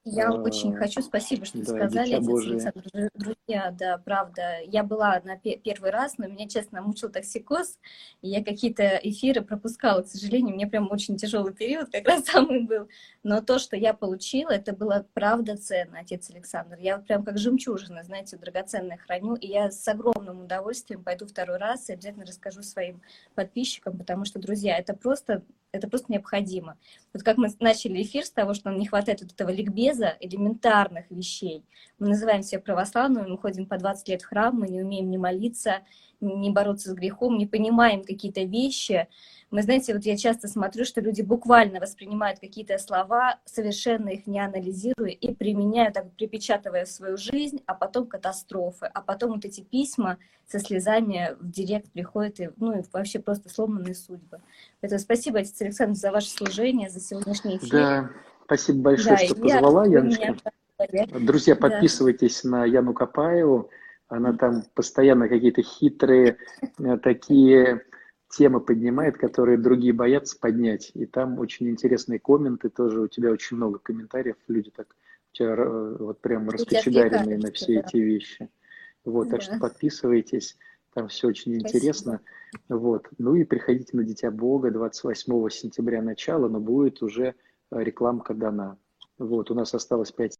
[0.04, 3.10] я а, очень хочу, спасибо, что да, сказали, отец Александр.
[3.14, 4.60] Друзья, да, правда.
[4.66, 7.78] Я была на первый раз, но меня, честно, мучил токсикоз,
[8.20, 10.56] и я какие-то эфиры пропускала, к сожалению.
[10.56, 12.88] Мне прям очень тяжелый период как раз самый был.
[13.22, 16.78] Но то, что я получила, это было правда ценно, отец Александр.
[16.80, 21.88] Я прям как жемчужина, знаете, драгоценное храню, и я с огромным удовольствием пойду второй раз
[21.88, 23.00] и обязательно расскажу своим
[23.36, 25.42] подписчикам, потому что, друзья, это просто
[25.72, 26.76] это просто необходимо.
[27.12, 31.10] Вот как мы начали эфир с того, что нам не хватает вот этого ликбеза, элементарных
[31.10, 31.64] вещей.
[31.98, 35.18] Мы называем себя православными, мы ходим по 20 лет в храм, мы не умеем не
[35.18, 35.80] молиться,
[36.20, 39.08] не бороться с грехом, не понимаем какие-то вещи.
[39.52, 44.40] Мы, знаете, вот я часто смотрю, что люди буквально воспринимают какие-то слова, совершенно их не
[44.40, 49.60] анализируя и применяют, так припечатывая в свою жизнь, а потом катастрофы, а потом вот эти
[49.60, 50.16] письма
[50.48, 54.40] со слезами в директ приходят, и, ну и вообще просто сломанные судьбы.
[54.80, 57.70] Поэтому спасибо, отец Александр, за ваше служение, за сегодняшний эфир.
[57.70, 58.10] Да,
[58.46, 60.34] спасибо большое, да, что позвала, я, Яночка.
[61.20, 62.48] Друзья, подписывайтесь да.
[62.48, 63.68] на Яну Капаеву.
[64.08, 66.38] Она там постоянно какие-то хитрые
[66.78, 67.82] э, такие
[68.32, 70.90] темы поднимает, которые другие боятся поднять.
[70.94, 73.02] И там очень интересные комменты тоже.
[73.02, 74.36] У тебя очень много комментариев.
[74.48, 74.96] Люди так
[75.32, 77.80] тебя э, вот прям раскочегаренные на все да.
[77.80, 78.48] эти вещи.
[79.04, 79.44] Вот, так да.
[79.44, 80.56] что подписывайтесь.
[80.94, 81.68] там все очень Спасибо.
[81.68, 82.20] интересно.
[82.68, 83.08] Вот.
[83.18, 87.34] Ну и приходите на Дитя Бога 28 сентября начало, но будет уже
[87.70, 88.78] рекламка дана.
[89.18, 90.38] Вот, у нас осталось 5